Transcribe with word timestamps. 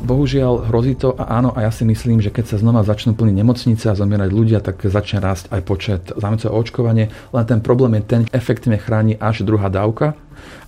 Bohužiaľ 0.00 0.72
hrozí 0.72 0.96
to 0.96 1.12
a 1.12 1.38
áno, 1.38 1.52
a 1.52 1.68
ja 1.68 1.70
si 1.70 1.84
myslím, 1.84 2.24
že 2.24 2.32
keď 2.32 2.54
sa 2.54 2.56
znova 2.56 2.80
začnú 2.82 3.12
plniť 3.12 3.36
nemocnice 3.36 3.84
a 3.92 3.98
zomierať 3.98 4.30
ľudia, 4.32 4.58
tak 4.64 4.80
začne 4.80 5.20
rásť 5.20 5.52
aj 5.52 5.60
počet 5.68 6.02
zájemcov 6.16 6.50
očkovanie. 6.50 7.12
Len 7.36 7.44
ten 7.44 7.60
problém 7.60 8.00
je 8.00 8.04
ten, 8.08 8.22
efektívne 8.32 8.80
chráni 8.80 9.20
až 9.20 9.44
druhá 9.44 9.68
dávka, 9.68 10.16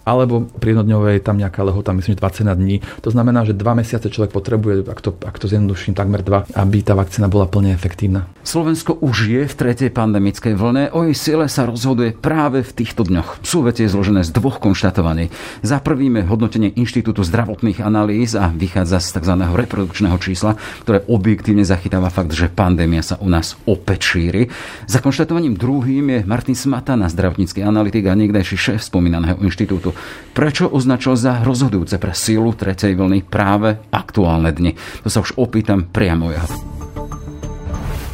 alebo 0.02 0.50
pri 0.58 0.74
jednodňovej 0.74 1.22
tam 1.22 1.38
nejaká 1.38 1.62
lehota, 1.62 1.94
myslím, 1.94 2.18
že 2.18 2.22
20 2.22 2.58
dní. 2.58 2.76
To 3.06 3.10
znamená, 3.10 3.46
že 3.46 3.54
dva 3.54 3.78
mesiace 3.78 4.10
človek 4.10 4.34
potrebuje, 4.34 4.90
ak 4.90 4.98
to, 4.98 5.14
ak 5.14 5.36
to 5.38 5.46
zjednoduším, 5.46 5.94
takmer 5.94 6.26
dva, 6.26 6.44
aby 6.58 6.82
tá 6.82 6.98
vakcína 6.98 7.30
bola 7.30 7.46
plne 7.46 7.70
efektívna. 7.70 8.26
Slovensko 8.42 8.98
už 8.98 9.16
je 9.30 9.42
v 9.46 9.54
tretej 9.54 9.90
pandemickej 9.94 10.58
vlne, 10.58 10.90
o 10.90 11.06
jej 11.06 11.14
sile 11.14 11.46
sa 11.46 11.66
rozhoduje 11.70 12.18
práve 12.18 12.66
v 12.66 12.72
týchto 12.74 13.06
dňoch. 13.06 13.46
Súvetie 13.46 13.86
je 13.86 13.94
zložené 13.94 14.26
z 14.26 14.34
dvoch 14.34 14.58
konštatovaní. 14.58 15.30
Za 15.62 15.78
prvým 15.78 16.18
je 16.18 16.26
hodnotenie 16.26 16.70
Inštitútu 16.74 17.22
zdravotných 17.22 17.78
analýz 17.78 18.34
a 18.34 18.50
vychádza 18.50 18.98
z 18.98 19.21
tzv. 19.22 19.38
reprodukčného 19.38 20.18
čísla, 20.18 20.58
ktoré 20.82 21.06
objektívne 21.06 21.62
zachytáva 21.62 22.10
fakt, 22.10 22.34
že 22.34 22.50
pandémia 22.50 23.06
sa 23.06 23.22
u 23.22 23.30
nás 23.30 23.54
opäť 23.70 24.18
šíri. 24.18 24.50
Za 24.90 24.98
konštatovaním 24.98 25.54
druhým 25.54 26.04
je 26.10 26.20
Martin 26.26 26.58
Smatana, 26.58 27.06
zdravotnícky 27.06 27.62
analytik 27.62 28.10
a 28.10 28.18
niekdejší 28.18 28.56
šéf 28.58 28.82
spomínaného 28.82 29.38
inštitútu. 29.38 29.94
Prečo 30.34 30.66
označil 30.66 31.14
za 31.14 31.38
rozhodujúce 31.46 32.02
pre 32.02 32.10
sílu 32.12 32.50
tretej 32.52 32.98
vlny 32.98 33.22
práve 33.22 33.78
aktuálne 33.94 34.50
dni? 34.50 34.74
To 35.06 35.08
sa 35.08 35.22
už 35.22 35.38
opýtam 35.38 35.86
priamo 35.86 36.34
jeho. 36.34 36.71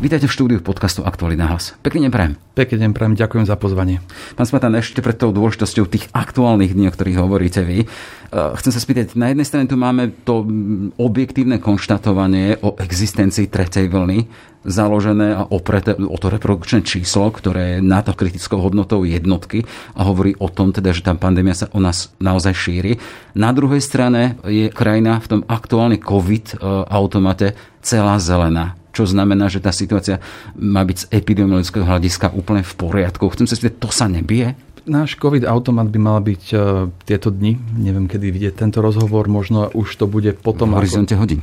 Vítajte 0.00 0.32
v 0.32 0.32
štúdiu 0.32 0.60
podcastu 0.64 1.04
Aktuálny 1.04 1.36
hlas. 1.36 1.76
Pekný 1.84 2.08
deň 2.08 2.12
prajem. 2.16 2.32
Pekný 2.56 2.88
deň 2.88 2.96
prajem, 2.96 3.20
ďakujem 3.20 3.44
za 3.44 3.52
pozvanie. 3.60 4.00
Pán 4.32 4.48
Smatan, 4.48 4.72
ešte 4.80 5.04
pred 5.04 5.12
tou 5.12 5.28
dôležitosťou 5.28 5.84
tých 5.92 6.08
aktuálnych 6.16 6.72
dní, 6.72 6.88
o 6.88 6.94
ktorých 6.96 7.20
hovoríte 7.20 7.60
vy, 7.60 7.84
eh, 7.84 7.88
chcem 8.32 8.72
sa 8.72 8.80
spýtať, 8.80 9.12
na 9.20 9.28
jednej 9.28 9.44
strane 9.44 9.68
tu 9.68 9.76
máme 9.76 10.08
to 10.24 10.48
mm, 10.48 10.96
objektívne 10.96 11.60
konštatovanie 11.60 12.56
o 12.64 12.80
existencii 12.80 13.52
tretej 13.52 13.92
vlny, 13.92 14.24
založené 14.64 15.36
a 15.36 15.44
opreté 15.52 15.92
o 15.92 16.16
to 16.16 16.32
reprodukčné 16.32 16.80
číslo, 16.80 17.28
ktoré 17.28 17.76
je 17.76 17.84
nad 17.84 18.08
kritickou 18.08 18.56
hodnotou 18.56 19.04
jednotky 19.04 19.68
a 19.92 20.08
hovorí 20.08 20.32
o 20.40 20.48
tom 20.48 20.72
teda, 20.72 20.96
že 20.96 21.04
tá 21.04 21.12
pandémia 21.12 21.52
sa 21.52 21.68
u 21.76 21.80
nás 21.84 22.08
naozaj 22.16 22.56
šíri. 22.56 22.96
Na 23.36 23.52
druhej 23.52 23.84
strane 23.84 24.40
je 24.48 24.72
krajina 24.72 25.20
v 25.20 25.28
tom 25.28 25.40
aktuálne 25.44 26.00
COVID 26.00 26.56
eh, 26.56 26.88
automate 26.88 27.52
celá 27.84 28.16
zelená 28.16 28.79
čo 28.90 29.06
znamená, 29.06 29.46
že 29.46 29.62
tá 29.62 29.70
situácia 29.70 30.18
má 30.58 30.82
byť 30.82 30.96
z 30.96 31.08
epidemiologického 31.14 31.86
hľadiska 31.86 32.34
úplne 32.34 32.66
v 32.66 32.74
poriadku. 32.74 33.30
Chcem 33.30 33.46
sa 33.46 33.54
spýtať, 33.54 33.76
to 33.78 33.90
sa 33.90 34.06
nebije? 34.10 34.58
Náš 34.86 35.18
COVID 35.18 35.44
automat 35.44 35.88
by 35.90 35.98
mal 36.00 36.18
byť 36.24 36.44
uh, 36.54 36.88
tieto 37.04 37.28
dni, 37.28 37.58
neviem 37.76 38.08
kedy 38.08 38.32
vidieť 38.32 38.54
tento 38.56 38.80
rozhovor, 38.80 39.28
možno 39.28 39.68
už 39.72 39.88
to 40.00 40.04
bude 40.08 40.38
potom... 40.40 40.72
V 40.72 40.80
horizonte 40.80 41.14
ako... 41.16 41.22
hodín. 41.22 41.40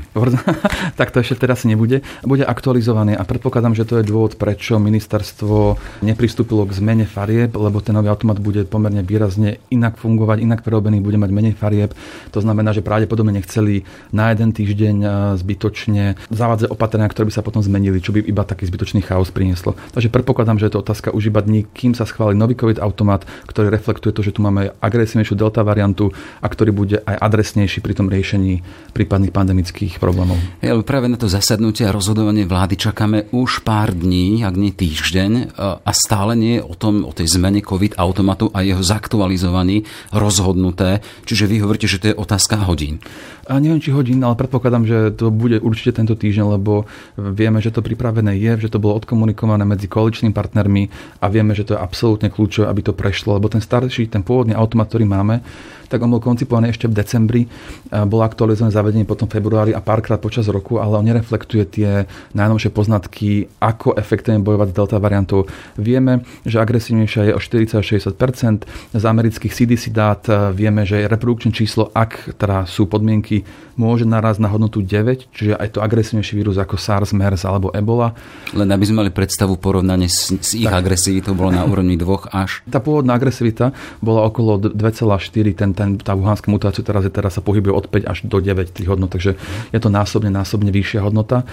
tak 1.00 1.14
to 1.14 1.22
ešte 1.22 1.46
teraz 1.46 1.68
nebude. 1.68 2.02
Bude 2.26 2.48
aktualizovaný 2.48 3.14
a 3.14 3.24
predpokladám, 3.28 3.78
že 3.78 3.86
to 3.86 4.02
je 4.02 4.08
dôvod, 4.10 4.40
prečo 4.42 4.82
ministerstvo 4.82 5.78
nepristúpilo 6.02 6.66
k 6.66 6.74
zmene 6.74 7.06
farieb, 7.06 7.54
lebo 7.54 7.78
ten 7.84 7.94
nový 7.94 8.10
automat 8.10 8.42
bude 8.42 8.66
pomerne 8.66 9.06
výrazne 9.06 9.62
inak 9.70 10.02
fungovať, 10.02 10.42
inak 10.42 10.66
prerobený, 10.66 11.04
bude 11.04 11.22
mať 11.22 11.30
menej 11.30 11.54
farieb. 11.54 11.94
To 12.34 12.40
znamená, 12.42 12.74
že 12.74 12.82
pravdepodobne 12.82 13.36
nechceli 13.36 13.86
na 14.10 14.34
jeden 14.34 14.56
týždeň 14.56 14.95
uh, 15.04 15.11
zbytočne 15.38 16.17
zavádzať 16.32 16.73
opatrenia, 16.73 17.11
ktoré 17.11 17.30
by 17.30 17.34
sa 17.36 17.45
potom 17.45 17.61
zmenili, 17.61 18.02
čo 18.02 18.16
by 18.16 18.23
iba 18.23 18.48
taký 18.48 18.66
zbytočný 18.66 19.06
chaos 19.06 19.30
prinieslo. 19.30 19.78
Takže 19.94 20.10
predpokladám, 20.10 20.58
že 20.58 20.72
je 20.72 20.73
to 20.73 20.82
otázka 20.82 21.14
už 21.14 21.30
iba 21.30 21.44
dní, 21.44 21.67
kým 21.76 21.94
sa 21.94 22.08
schváli 22.08 22.34
nový 22.34 22.56
COVID 22.56 22.80
automat, 22.80 23.27
ktorý 23.45 23.70
reflektuje 23.70 24.15
to, 24.15 24.21
že 24.23 24.33
tu 24.33 24.42
máme 24.42 24.73
agresívnejšiu 24.80 25.36
delta 25.38 25.61
variantu 25.61 26.10
a 26.42 26.48
ktorý 26.48 26.71
bude 26.73 26.98
aj 27.04 27.15
adresnejší 27.20 27.80
pri 27.83 27.93
tom 27.93 28.08
riešení 28.08 28.61
prípadných 28.95 29.36
pandemických 29.36 29.99
problémov. 30.02 30.39
Ja, 30.64 30.73
práve 30.82 31.11
na 31.11 31.20
to 31.20 31.30
zasadnutie 31.30 31.86
a 31.86 31.95
rozhodovanie 31.95 32.48
vlády 32.48 32.80
čakáme 32.80 33.30
už 33.36 33.61
pár 33.61 33.93
dní, 33.93 34.42
ak 34.42 34.55
nie 34.55 34.71
týždeň 34.71 35.58
a 35.60 35.92
stále 35.92 36.33
nie 36.37 36.60
je 36.60 36.64
o, 36.64 36.73
tom, 36.77 37.04
o 37.04 37.11
tej 37.11 37.37
zmene 37.37 37.60
COVID 37.64 37.98
automatu 37.98 38.54
a 38.54 38.64
jeho 38.64 38.82
zaktualizovaní 38.83 39.83
rozhodnuté. 40.14 41.02
Čiže 41.26 41.49
vy 41.49 41.55
hovoríte, 41.64 41.89
že 41.89 41.99
to 41.99 42.10
je 42.14 42.16
otázka 42.16 42.64
hodín. 42.64 43.02
A 43.48 43.64
neviem, 43.64 43.80
či 43.80 43.95
hodín, 43.95 44.20
ale 44.27 44.36
predpokladám, 44.36 44.83
že 44.83 44.98
to 45.16 45.32
bude 45.32 45.64
určite 45.64 45.95
tento 45.95 46.20
týždeň, 46.20 46.60
lebo 46.60 46.83
vieme, 47.16 47.64
že 47.64 47.71
to 47.71 47.80
pripravené 47.80 48.36
je, 48.36 48.67
že 48.67 48.71
to 48.76 48.83
bolo 48.83 48.99
odkomunikované 48.99 49.64
medzi 49.64 49.87
koaličnými 49.87 50.36
partnermi 50.36 50.83
a 51.23 51.26
vieme, 51.32 51.55
že 51.55 51.64
to 51.64 51.71
je 51.73 51.80
absolútne 51.80 52.27
kľúčové, 52.27 52.67
aby 52.67 52.82
to 52.83 52.92
prešlo, 52.92 53.17
lebo 53.26 53.50
ten 53.50 53.64
starší, 53.64 54.11
ten 54.11 54.22
pôvodný 54.22 54.54
automat, 54.54 54.92
ktorý 54.92 55.10
máme, 55.10 55.42
tak 55.87 56.03
on 56.03 56.11
bol 56.11 56.21
koncipovaný 56.21 56.71
ešte 56.71 56.92
v 56.92 56.93
decembri, 56.95 57.42
bol 57.89 58.21
aktualizovaný 58.23 58.71
zavedenie 58.71 59.05
potom 59.08 59.25
v 59.27 59.39
februári 59.39 59.71
a 59.71 59.81
párkrát 59.83 60.20
počas 60.20 60.48
roku, 60.52 60.77
ale 60.83 60.99
on 60.99 61.08
nereflektuje 61.08 61.64
tie 61.67 61.89
najnovšie 62.36 62.70
poznatky, 62.71 63.48
ako 63.64 63.95
efektívne 63.95 64.43
bojovať 64.43 64.67
s 64.71 64.75
delta 64.75 64.98
variantou. 64.99 65.48
Vieme, 65.80 66.27
že 66.43 66.59
agresívnejšia 66.59 67.31
je 67.31 67.33
o 67.33 67.39
40-60%, 67.39 68.67
z 68.93 69.03
amerických 69.03 69.53
CDC 69.53 69.89
dát 69.95 70.27
vieme, 70.52 70.83
že 70.83 71.08
reprodukčné 71.08 71.55
číslo, 71.55 71.89
ak 71.95 72.36
teda 72.36 72.67
sú 72.67 72.86
podmienky 72.86 73.48
môže 73.77 74.09
narazť 74.09 74.42
na 74.42 74.49
hodnotu 74.49 74.81
9, 74.81 75.30
čiže 75.30 75.54
aj 75.54 75.77
to 75.77 75.86
agresívnejší 75.86 76.33
vírus 76.33 76.58
ako 76.58 76.81
SARS, 76.81 77.14
MERS 77.14 77.45
alebo 77.45 77.69
Ebola. 77.69 78.17
Len 78.58 78.65
aby 78.73 78.83
sme 78.89 79.05
mali 79.05 79.14
predstavu 79.14 79.54
porovnanie 79.61 80.09
s, 80.09 80.33
s 80.33 80.58
ich 80.58 80.65
tak. 80.65 80.81
agresií, 80.81 81.21
to 81.21 81.37
bolo 81.37 81.54
na 81.54 81.61
úrovni 81.61 81.93
dvoch 81.93 82.25
až. 82.33 82.65
Tá 82.65 82.81
pôvodná 82.81 83.14
agresivita 83.14 83.77
bola 84.02 84.25
okolo 84.25 84.73
2,4, 84.73 85.54
ten, 85.54 85.77
ten, 85.77 86.02
tá 86.02 86.17
wuhanská 86.17 86.49
mutácia 86.49 86.82
teraz, 86.82 87.05
je, 87.05 87.14
teraz 87.14 87.38
sa 87.38 87.45
pohybuje 87.45 87.70
od 87.70 87.86
5 87.86 88.10
až 88.10 88.17
do 88.26 88.42
9 88.42 88.73
tých 88.73 88.89
hodnot, 88.89 89.14
takže 89.14 89.38
je 89.70 89.80
to 89.80 89.93
násobne, 89.93 90.33
násobne 90.33 90.73
vyššia 90.73 91.05
hodnota. 91.05 91.45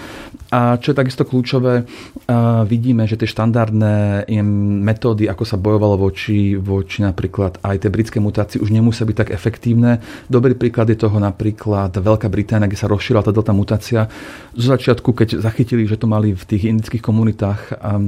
A 0.49 0.81
čo 0.81 0.89
je 0.91 0.97
takisto 0.97 1.21
kľúčové, 1.21 1.85
vidíme, 2.65 3.05
že 3.05 3.21
tie 3.21 3.29
štandardné 3.29 4.25
metódy, 4.81 5.29
ako 5.29 5.43
sa 5.45 5.61
bojovalo 5.61 5.99
voči, 5.99 6.57
voči 6.57 7.05
napríklad 7.05 7.61
aj 7.61 7.85
tej 7.85 7.91
britskej 7.91 8.21
mutácii, 8.23 8.57
už 8.63 8.71
nemusia 8.71 9.03
byť 9.03 9.17
tak 9.19 9.29
efektívne. 9.35 9.99
Dobrý 10.31 10.55
príklad 10.55 10.87
je 10.89 10.97
toho 10.97 11.19
napríklad 11.19 11.91
Veľká 11.91 12.31
Británia, 12.31 12.71
kde 12.71 12.79
sa 12.79 12.87
rozšírila 12.87 13.21
tá 13.21 13.35
delta 13.35 13.51
mutácia. 13.51 14.07
Zo 14.55 14.71
začiatku, 14.71 15.11
keď 15.11 15.43
zachytili, 15.43 15.83
že 15.83 15.99
to 15.99 16.07
mali 16.07 16.31
v 16.31 16.43
tých 16.47 16.71
indických 16.71 17.03
komunitách, 17.03 17.59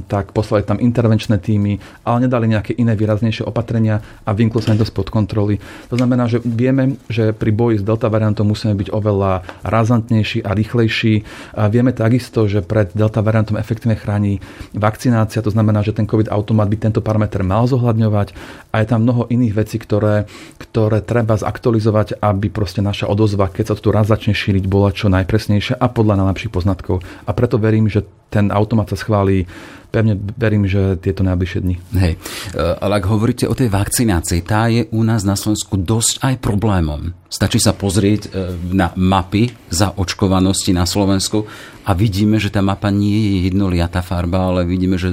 tak 0.07 0.31
poslali 0.31 0.63
tam 0.63 0.79
intervenčné 0.79 1.43
týmy, 1.43 1.75
ale 2.07 2.31
nedali 2.31 2.47
nejaké 2.47 2.79
iné 2.79 2.95
výraznejšie 2.95 3.43
opatrenia 3.43 3.99
a 4.23 4.31
vymklo 4.31 4.63
sa 4.63 4.71
to 4.71 4.87
spod 4.87 5.11
kontroly. 5.11 5.59
To 5.91 5.99
znamená, 5.99 6.06
že 6.31 6.39
vieme, 6.39 6.95
že 7.11 7.35
pri 7.35 7.51
boji 7.51 7.75
s 7.81 7.83
delta 7.83 8.07
variantom 8.07 8.47
musíme 8.47 8.77
byť 8.79 8.95
oveľa 8.95 9.43
razantnejší 9.67 10.47
a 10.47 10.55
rýchlejší. 10.55 11.13
A 11.59 11.67
vieme 11.67 11.91
takisto, 11.91 12.47
že 12.47 12.63
pred 12.63 12.95
delta 12.95 13.19
variantom 13.19 13.59
efektívne 13.59 13.99
chráni 13.99 14.39
vakcinácia, 14.71 15.43
to 15.43 15.51
znamená, 15.51 15.83
že 15.83 15.91
ten 15.91 16.07
COVID 16.07 16.31
automat 16.31 16.71
by 16.71 16.77
tento 16.79 17.03
parameter 17.03 17.43
mal 17.43 17.67
zohľadňovať 17.67 18.31
a 18.71 18.75
je 18.79 18.87
tam 18.87 19.03
mnoho 19.03 19.27
iných 19.27 19.53
vecí, 19.57 19.75
ktoré, 19.81 20.29
ktoré 20.55 21.03
treba 21.03 21.35
zaktualizovať, 21.35 22.23
aby 22.23 22.47
proste 22.47 22.79
naša 22.79 23.11
odozva 23.11 23.49
keď 23.57 23.73
sa 23.73 23.75
tu 23.81 23.89
raz 23.89 24.05
začne 24.05 24.37
šíriť, 24.37 24.69
bola 24.69 24.93
čo 24.93 25.09
najpresnejšia 25.09 25.81
a 25.81 25.89
podľa 25.89 26.21
najlepších 26.21 26.53
poznatkov. 26.53 27.01
A 27.25 27.33
preto 27.33 27.57
verím, 27.57 27.89
že 27.89 28.05
ten 28.27 28.51
automat 28.51 28.91
sa 28.91 28.99
schválí 28.99 29.47
pevne 29.87 30.19
verím, 30.35 30.67
že 30.67 30.99
tieto 30.99 31.23
najbližšie 31.23 31.59
dni. 31.63 31.75
Hej, 31.95 32.13
e, 32.13 32.59
ale 32.59 32.99
ak 32.99 33.05
hovoríte 33.07 33.47
o 33.47 33.55
tej 33.55 33.71
vakcinácii, 33.71 34.43
tá 34.43 34.67
je 34.67 34.85
u 34.91 35.01
nás 35.01 35.23
na 35.23 35.39
Slovensku 35.39 35.79
dosť 35.79 36.21
aj 36.21 36.35
problémom. 36.43 37.15
Stačí 37.27 37.59
sa 37.59 37.75
pozrieť 37.75 38.21
e, 38.23 38.29
na 38.71 38.95
mapy 38.95 39.51
zaočkovanosti 39.67 40.71
na 40.71 40.87
Slovensku 40.87 41.43
a 41.83 41.91
vidíme, 41.91 42.39
že 42.39 42.47
tá 42.47 42.63
mapa 42.63 42.87
nie 42.87 43.19
je 43.19 43.51
jednoliatá 43.51 43.99
farba, 43.99 44.47
ale 44.47 44.63
vidíme, 44.63 44.95
že 44.95 45.11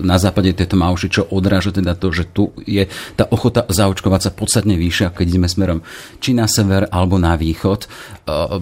na 0.00 0.16
západe 0.16 0.56
tieto 0.56 0.80
mauši, 0.80 1.12
čo 1.12 1.28
odráža 1.28 1.76
teda 1.76 2.00
to, 2.00 2.08
že 2.16 2.24
tu 2.32 2.48
je 2.64 2.88
tá 3.12 3.28
ochota 3.28 3.68
zaočkovať 3.68 4.20
sa 4.24 4.30
podstatne 4.32 4.80
vyššia, 4.80 5.12
keď 5.12 5.26
ideme 5.28 5.48
smerom 5.48 5.84
či 6.16 6.32
na 6.32 6.48
sever 6.48 6.88
alebo 6.88 7.20
na 7.20 7.36
východ. 7.36 7.80
E, 7.84 7.88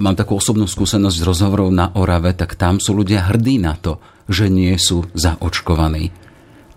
mám 0.02 0.18
takú 0.18 0.42
osobnú 0.42 0.66
skúsenosť 0.66 1.22
z 1.22 1.26
rozhovorov 1.26 1.70
na 1.70 1.94
Orave, 1.94 2.34
tak 2.34 2.58
tam 2.58 2.82
sú 2.82 2.98
ľudia 2.98 3.30
hrdí 3.30 3.62
na 3.62 3.78
to, 3.78 4.02
že 4.26 4.50
nie 4.50 4.74
sú 4.74 5.06
zaočkovaní. 5.14 6.21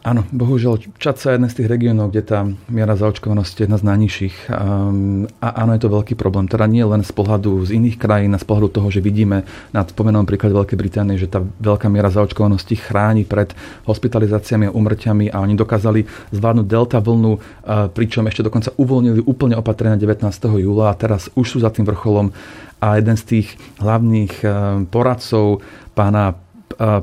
Áno, 0.06 0.22
bohužiaľ, 0.30 0.86
Čad 1.02 1.18
sa 1.18 1.34
jeden 1.34 1.50
z 1.50 1.58
tých 1.58 1.66
regiónov, 1.66 2.14
kde 2.14 2.22
tá 2.22 2.46
miera 2.70 2.94
zaočkovanosti 2.94 3.58
je 3.58 3.66
jedna 3.66 3.82
z 3.82 3.90
najnižších. 3.90 4.36
Um, 4.54 5.26
a 5.42 5.66
áno, 5.66 5.74
je 5.74 5.82
to 5.82 5.90
veľký 5.90 6.14
problém. 6.14 6.46
Teda 6.46 6.70
nie 6.70 6.86
len 6.86 7.02
z 7.02 7.10
pohľadu 7.10 7.66
z 7.66 7.74
iných 7.74 7.98
krajín, 7.98 8.38
a 8.38 8.40
z 8.40 8.46
pohľadu 8.46 8.70
toho, 8.70 8.94
že 8.94 9.02
vidíme 9.02 9.50
na 9.74 9.82
spomenom 9.82 10.30
príklad 10.30 10.54
Veľkej 10.54 10.78
Británie, 10.78 11.18
že 11.18 11.26
tá 11.26 11.42
veľká 11.42 11.90
miera 11.90 12.14
zaočkovanosti 12.14 12.78
chráni 12.78 13.26
pred 13.26 13.58
hospitalizáciami 13.90 14.70
a 14.70 14.76
umrťami 14.78 15.34
a 15.34 15.42
oni 15.42 15.58
dokázali 15.58 16.06
zvládnuť 16.38 16.68
delta 16.70 17.02
vlnu, 17.02 17.34
uh, 17.34 17.90
pričom 17.90 18.30
ešte 18.30 18.46
dokonca 18.46 18.78
uvoľnili 18.78 19.26
úplne 19.26 19.58
opatrenia 19.58 19.98
19. 19.98 20.22
júla 20.62 20.94
a 20.94 20.98
teraz 21.02 21.34
už 21.34 21.58
sú 21.58 21.58
za 21.66 21.74
tým 21.74 21.82
vrcholom 21.82 22.30
a 22.78 23.02
jeden 23.02 23.18
z 23.18 23.24
tých 23.26 23.48
hlavných 23.82 24.34
uh, 24.46 24.86
poradcov 24.86 25.66
pána 25.98 26.45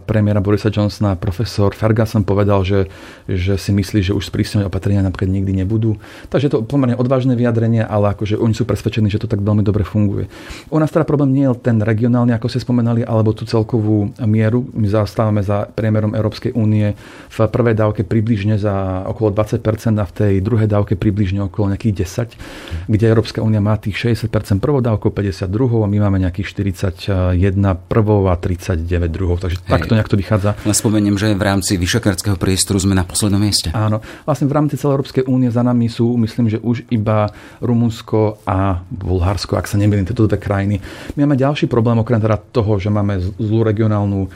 premiéra 0.07 0.41
Borisa 0.45 0.69
Johnsona 0.69 1.17
profesor 1.17 1.73
Ferguson 1.73 2.23
povedal, 2.23 2.65
že, 2.65 2.91
že 3.27 3.57
si 3.57 3.71
myslí, 3.73 4.11
že 4.11 4.13
už 4.13 4.29
sprísňové 4.29 4.69
opatrenia 4.69 5.01
napríklad 5.01 5.33
nikdy 5.33 5.65
nebudú. 5.65 5.97
Takže 6.29 6.53
to 6.53 6.59
pomerne 6.63 6.99
odvážne 6.99 7.33
vyjadrenie, 7.33 7.83
ale 7.83 8.13
akože 8.13 8.37
oni 8.37 8.53
sú 8.53 8.69
presvedčení, 8.69 9.09
že 9.09 9.23
to 9.23 9.31
tak 9.31 9.41
veľmi 9.41 9.65
dobre 9.65 9.83
funguje. 9.83 10.29
U 10.69 10.77
nás 10.77 10.93
teda 10.93 11.09
problém 11.09 11.33
nie 11.33 11.47
je 11.49 11.57
ten 11.59 11.81
regionálny, 11.81 12.37
ako 12.37 12.47
ste 12.53 12.61
spomenali, 12.61 13.07
alebo 13.07 13.33
tú 13.33 13.49
celkovú 13.49 14.13
mieru. 14.23 14.69
My 14.77 14.87
zastávame 14.91 15.41
za 15.41 15.67
priemerom 15.73 16.13
Európskej 16.13 16.53
únie 16.53 16.93
v 17.33 17.39
prvej 17.49 17.75
dávke 17.79 18.03
približne 18.05 18.61
za 18.61 19.07
okolo 19.09 19.33
20% 19.33 19.63
a 19.97 20.05
v 20.05 20.13
tej 20.13 20.33
druhej 20.45 20.69
dávke 20.69 20.95
približne 20.99 21.49
okolo 21.49 21.73
nejakých 21.73 21.95
10, 22.37 22.91
kde 22.93 23.05
Európska 23.09 23.41
únia 23.41 23.65
má 23.65 23.79
tých 23.81 24.19
60% 24.19 24.61
prvou 24.61 24.85
dávkou, 24.85 25.11
52 25.15 25.49
a 25.83 25.89
my 25.89 25.99
máme 26.03 26.19
nejakých 26.23 26.47
41 26.53 27.57
prvou 27.89 28.29
a 28.29 28.35
39 28.37 29.09
druhou. 29.09 29.39
Takže 29.39 29.62
tak 29.67 29.87
to 29.87 29.95
nejak 29.95 30.11
to 30.11 30.19
vychádza. 30.19 30.59
Len 30.67 30.77
spomeniem, 30.77 31.17
že 31.19 31.35
v 31.35 31.43
rámci 31.43 31.79
vyšekárskeho 31.79 32.37
priestoru 32.37 32.83
sme 32.83 32.99
na 32.99 33.07
poslednom 33.07 33.39
mieste. 33.39 33.71
Áno. 33.75 34.03
Vlastne 34.27 34.51
v 34.51 34.55
rámci 34.59 34.75
celej 34.79 34.99
Európskej 34.99 35.25
únie 35.31 35.49
za 35.51 35.63
nami 35.63 35.87
sú, 35.87 36.19
myslím, 36.19 36.51
že 36.51 36.59
už 36.59 36.87
iba 36.91 37.31
Rumunsko 37.63 38.43
a 38.47 38.83
Bulharsko, 38.91 39.55
ak 39.55 39.71
sa 39.71 39.79
nemýlim, 39.79 40.07
tieto 40.07 40.27
dve 40.27 40.39
krajiny. 40.39 40.83
My 41.15 41.27
máme 41.27 41.39
ďalší 41.39 41.71
problém, 41.71 41.99
okrem 42.03 42.19
teda 42.19 42.39
toho, 42.39 42.79
že 42.83 42.91
máme 42.91 43.23
zlú 43.39 43.63
regionálnu 43.63 44.27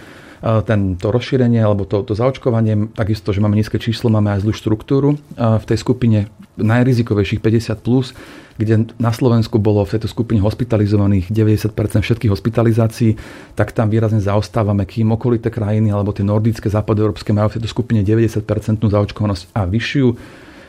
tento 0.43 1.07
rozšírenie 1.09 1.61
alebo 1.61 1.89
to, 1.89 2.05
to 2.05 2.13
zaočkovanie, 2.13 2.93
takisto, 2.93 3.33
že 3.33 3.41
máme 3.41 3.57
nízke 3.57 3.81
číslo, 3.81 4.13
máme 4.13 4.37
aj 4.37 4.45
zlú 4.45 4.53
štruktúru. 4.53 5.17
V 5.37 5.65
tej 5.65 5.79
skupine 5.81 6.29
najrizikovejších 6.57 7.41
50+, 7.41 7.81
plus, 7.81 8.13
kde 8.57 8.89
na 8.97 9.13
Slovensku 9.13 9.61
bolo 9.61 9.85
v 9.85 9.97
tejto 9.97 10.09
skupine 10.09 10.41
hospitalizovaných 10.41 11.29
90% 11.29 11.77
všetkých 12.01 12.33
hospitalizácií, 12.33 13.17
tak 13.53 13.77
tam 13.77 13.93
výrazne 13.93 14.21
zaostávame, 14.21 14.89
kým 14.89 15.13
okolité 15.13 15.53
krajiny 15.53 15.93
alebo 15.93 16.17
tie 16.17 16.25
nordické, 16.25 16.73
západoeurópske 16.73 17.37
majú 17.37 17.53
v 17.53 17.55
tejto 17.61 17.69
skupine 17.69 18.01
90% 18.01 18.41
zaočkovanosť 18.81 19.53
a 19.53 19.69
vyššiu. 19.69 20.09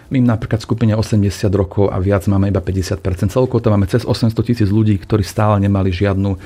My 0.07 0.23
napríklad 0.23 0.63
skupine 0.63 0.95
80 0.95 1.51
rokov 1.51 1.91
a 1.91 1.99
viac 1.99 2.23
máme 2.31 2.47
iba 2.47 2.63
50%. 2.63 3.27
Celkovo 3.27 3.59
to 3.59 3.67
máme 3.67 3.91
cez 3.91 4.07
800 4.07 4.31
tisíc 4.39 4.71
ľudí, 4.71 4.95
ktorí 4.95 5.19
stále 5.19 5.59
nemali 5.59 5.91
žiadnu, 5.91 6.39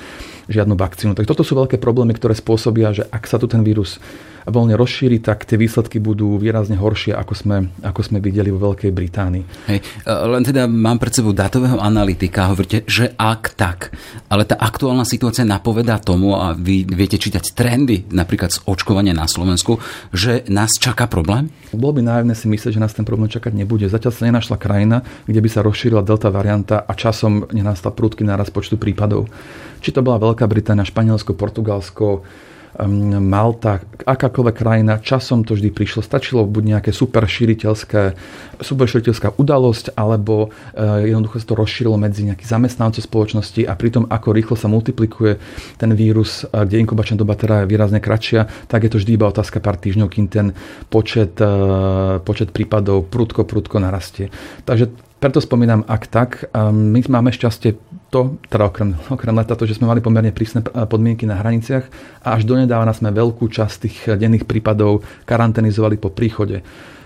žiadnu 0.50 0.74
vakcínu. 0.74 1.13
Tak 1.13 1.30
toto 1.30 1.46
sú 1.46 1.54
veľké 1.54 1.78
problémy, 1.78 2.18
ktoré 2.18 2.34
spôsobia, 2.34 2.90
že 2.90 3.06
ak 3.13 3.30
sa 3.30 3.38
tu 3.38 3.46
ten 3.46 3.62
vírus 3.62 4.02
voľne 4.48 4.74
rozšíri, 4.74 5.22
tak 5.22 5.46
tie 5.46 5.60
výsledky 5.60 6.02
budú 6.02 6.38
výrazne 6.42 6.78
horšie, 6.80 7.14
ako 7.14 7.34
sme, 7.38 7.58
ako 7.86 8.02
sme 8.02 8.18
videli 8.18 8.50
vo 8.50 8.72
Veľkej 8.72 8.92
Británii. 8.94 9.44
Hej, 9.70 9.80
e, 9.82 10.10
len 10.10 10.42
teda 10.42 10.66
mám 10.66 10.98
pred 10.98 11.14
sebou 11.14 11.36
dátového 11.36 11.78
analytika, 11.78 12.50
hovoríte, 12.50 12.88
že 12.90 13.14
ak 13.18 13.54
tak, 13.54 13.94
ale 14.32 14.48
tá 14.48 14.58
aktuálna 14.58 15.06
situácia 15.06 15.46
napovedá 15.46 16.02
tomu 16.02 16.34
a 16.34 16.58
vy 16.58 16.88
viete 16.88 17.22
čítať 17.22 17.54
trendy 17.54 18.10
napríklad 18.10 18.50
z 18.54 18.60
očkovania 18.66 19.14
na 19.14 19.30
Slovensku, 19.30 19.78
že 20.16 20.46
nás 20.50 20.78
čaká 20.78 21.06
problém? 21.06 21.54
Bolo 21.76 22.00
by 22.00 22.02
nájemné 22.02 22.34
si 22.34 22.48
myslieť, 22.50 22.78
že 22.78 22.84
nás 22.84 22.96
ten 22.96 23.08
problém 23.08 23.30
čakať 23.30 23.54
nebude. 23.54 23.86
Zatiaľ 23.88 24.12
sa 24.14 24.28
nenašla 24.28 24.58
krajina, 24.58 25.04
kde 25.28 25.40
by 25.40 25.50
sa 25.50 25.64
rozšírila 25.64 26.04
delta 26.04 26.34
varianta 26.34 26.84
a 26.84 26.92
časom 26.96 27.48
nenastal 27.52 27.94
prúdky 27.96 28.24
náraz 28.28 28.50
počtu 28.52 28.76
prípadov. 28.76 29.28
Či 29.82 29.98
to 29.98 30.06
bola 30.06 30.22
Veľká 30.22 30.46
Británia, 30.46 30.86
Španielsko, 30.86 31.34
Portugalsko, 31.34 32.22
Malta, 32.88 33.78
akákoľvek 34.01 34.56
krajina, 34.57 34.98
časom 34.98 35.45
to 35.45 35.54
vždy 35.54 35.69
prišlo. 35.69 36.01
Stačilo 36.01 36.50
buď 36.50 36.63
nejaké 36.78 36.89
super 36.89 37.30
šíriteľská 37.30 38.18
udalosť, 39.38 39.94
alebo 39.94 40.50
eh, 40.50 41.13
jednoducho 41.13 41.38
sa 41.38 41.54
to 41.54 41.62
rozšírilo 41.62 42.01
medzi 42.01 42.25
nejakých 42.25 42.50
zamestnancov 42.50 43.06
spoločnosti 43.06 43.69
a 43.69 43.78
pritom 43.78 44.10
ako 44.10 44.33
rýchlo 44.33 44.57
sa 44.57 44.66
multiplikuje 44.66 45.38
ten 45.78 45.94
vírus, 45.94 46.42
eh, 46.42 46.66
kde 46.66 46.81
inkubačná 46.81 47.22
doba 47.22 47.38
teda 47.38 47.63
je 47.63 47.69
výrazne 47.69 48.01
kratšia, 48.01 48.50
tak 48.66 48.89
je 48.89 48.89
to 48.89 48.98
vždy 48.98 49.13
iba 49.13 49.30
otázka 49.30 49.62
pár 49.62 49.78
týždňov, 49.78 50.10
kým 50.10 50.25
ten 50.25 50.57
počet, 50.89 51.38
eh, 51.38 52.18
počet 52.25 52.50
prípadov 52.50 53.06
prudko, 53.13 53.45
prudko 53.45 53.78
narastie. 53.78 54.33
Takže 54.66 54.89
preto 55.22 55.38
spomínam, 55.38 55.86
ak 55.86 56.10
tak, 56.10 56.50
my 56.57 56.98
máme 57.06 57.30
šťastie 57.30 57.78
to, 58.12 58.36
teda 58.52 58.68
okrem, 58.68 58.92
okrem 59.08 59.31
leta, 59.31 59.56
to, 59.56 59.63
že 59.63 59.80
sme 59.80 59.88
mali 59.88 60.04
pomerne 60.04 60.36
prísne 60.36 60.60
podmienky 60.62 61.24
na 61.24 61.40
hraniciach 61.40 61.88
a 62.28 62.36
až 62.36 62.44
donedávna 62.44 62.92
sme 62.92 63.10
veľkú 63.16 63.48
časť 63.48 63.75
tých 63.88 63.98
denných 64.19 64.44
prípadov 64.44 65.08
karanténizovali 65.24 65.96
po 65.96 66.12
príchode. 66.12 66.60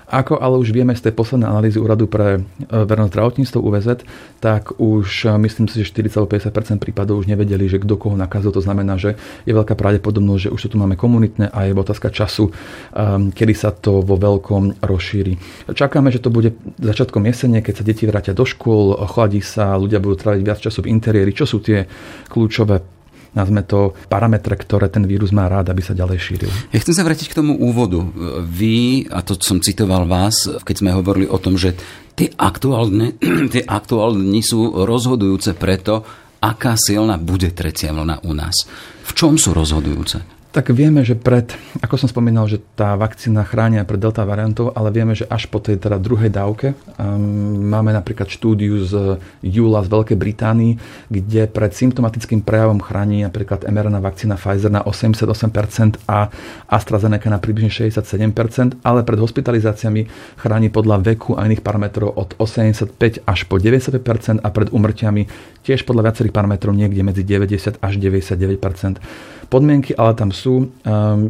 Ako 0.05 0.37
ale 0.37 0.61
už 0.61 0.69
vieme 0.69 0.93
z 0.93 1.09
tej 1.09 1.13
poslednej 1.17 1.49
analýzy 1.49 1.81
Úradu 1.81 2.05
pre 2.05 2.37
e, 2.37 2.41
verejné 2.69 3.09
zdravotníctvo 3.09 3.57
UVZ, 3.57 4.05
tak 4.37 4.77
už 4.77 5.25
e, 5.25 5.37
myslím 5.49 5.65
si, 5.65 5.81
že 5.81 5.89
4,50% 5.89 6.77
prípadov 6.77 7.25
už 7.25 7.27
nevedeli, 7.27 7.65
že 7.65 7.81
kto 7.81 7.97
koho 7.97 8.13
nakazil. 8.13 8.53
To 8.53 8.61
znamená, 8.61 9.01
že 9.01 9.17
je 9.49 9.53
veľká 9.53 9.73
pravdepodobnosť, 9.73 10.41
že 10.45 10.53
už 10.53 10.61
to 10.69 10.69
tu 10.75 10.77
máme 10.77 10.99
komunitné 10.99 11.49
a 11.49 11.65
je 11.65 11.71
otázka 11.71 12.11
času, 12.11 12.51
um, 12.51 13.31
kedy 13.31 13.53
sa 13.55 13.71
to 13.71 14.03
vo 14.03 14.19
veľkom 14.19 14.83
rozšíri. 14.83 15.39
Čakáme, 15.71 16.11
že 16.11 16.19
to 16.19 16.27
bude 16.27 16.51
začiatkom 16.83 17.23
jesene, 17.31 17.63
keď 17.63 17.73
sa 17.79 17.87
deti 17.87 18.03
vrátia 18.03 18.35
do 18.35 18.43
škôl, 18.43 18.91
ochladí 18.99 19.39
sa, 19.39 19.79
ľudia 19.79 20.03
budú 20.03 20.19
tráviť 20.19 20.41
viac 20.43 20.59
času 20.59 20.83
v 20.83 20.91
interiéri. 20.91 21.31
Čo 21.31 21.47
sú 21.47 21.57
tie 21.63 21.87
kľúčové 22.27 22.94
nazme 23.35 23.61
to, 23.61 23.93
parametre, 24.07 24.55
ktoré 24.55 24.87
ten 24.87 25.03
vírus 25.03 25.35
má 25.35 25.45
rád, 25.51 25.69
aby 25.69 25.83
sa 25.83 25.91
ďalej 25.91 26.17
šíril. 26.17 26.51
Ja 26.71 26.79
chcem 26.79 26.95
sa 26.95 27.03
vrátiť 27.03 27.29
k 27.29 27.37
tomu 27.37 27.59
úvodu. 27.59 28.01
Vy, 28.41 29.11
a 29.11 29.19
to 29.21 29.35
som 29.37 29.59
citoval 29.59 30.07
vás, 30.07 30.47
keď 30.63 30.75
sme 30.79 30.95
hovorili 30.95 31.27
o 31.27 31.37
tom, 31.37 31.59
že 31.59 31.75
tie 32.15 32.31
aktuálne, 32.33 33.19
tie 33.53 33.61
aktuálne 33.67 34.39
sú 34.39 34.87
rozhodujúce 34.87 35.53
preto, 35.53 36.07
aká 36.39 36.79
silná 36.79 37.19
bude 37.19 37.51
tretia 37.51 37.91
vlna 37.91 38.23
u 38.23 38.31
nás. 38.31 38.65
V 39.05 39.11
čom 39.13 39.35
sú 39.35 39.51
rozhodujúce? 39.51 40.34
Tak 40.55 40.71
vieme, 40.71 41.03
že 41.03 41.19
pred, 41.19 41.51
ako 41.83 41.99
som 41.99 42.07
spomínal, 42.07 42.47
že 42.47 42.63
tá 42.79 42.95
vakcína 42.95 43.43
chránia 43.43 43.83
pred 43.83 43.99
delta 43.99 44.23
variantov, 44.23 44.71
ale 44.71 44.87
vieme, 44.87 45.11
že 45.11 45.27
až 45.27 45.51
po 45.51 45.59
tej 45.59 45.75
teda 45.75 45.99
druhej 45.99 46.31
dávke 46.31 46.79
um, 46.95 47.59
máme 47.67 47.91
napríklad 47.91 48.31
štúdiu 48.31 48.79
z 48.87 49.19
júla 49.43 49.83
z 49.83 49.91
Veľkej 49.91 50.15
Británii, 50.15 50.79
kde 51.11 51.51
pred 51.51 51.75
symptomatickým 51.75 52.39
prejavom 52.39 52.79
chráni 52.79 53.27
napríklad 53.27 53.67
mRNA 53.67 53.99
vakcína 53.99 54.39
Pfizer 54.39 54.71
na 54.71 54.79
88% 54.79 56.07
a 56.07 56.31
AstraZeneca 56.71 57.27
na 57.27 57.43
približne 57.43 57.75
67%, 57.91 58.79
ale 58.79 59.03
pred 59.03 59.19
hospitalizáciami 59.19 60.07
chráni 60.39 60.71
podľa 60.71 61.03
veku 61.03 61.35
a 61.35 61.51
iných 61.51 61.67
parametrov 61.67 62.15
od 62.15 62.31
85 62.39 63.27
až 63.27 63.39
po 63.51 63.59
90% 63.59 64.39
a 64.39 64.47
pred 64.55 64.71
umrtiami 64.71 65.27
tiež 65.67 65.83
podľa 65.83 66.15
viacerých 66.15 66.31
parametrov 66.31 66.71
niekde 66.71 67.03
medzi 67.03 67.27
90 67.27 67.83
až 67.83 67.93
99%. 67.99 69.35
Podmienky 69.49 69.93
ale 69.95 70.13
tam 70.17 70.29
sú, 70.33 70.67
um, 70.67 70.69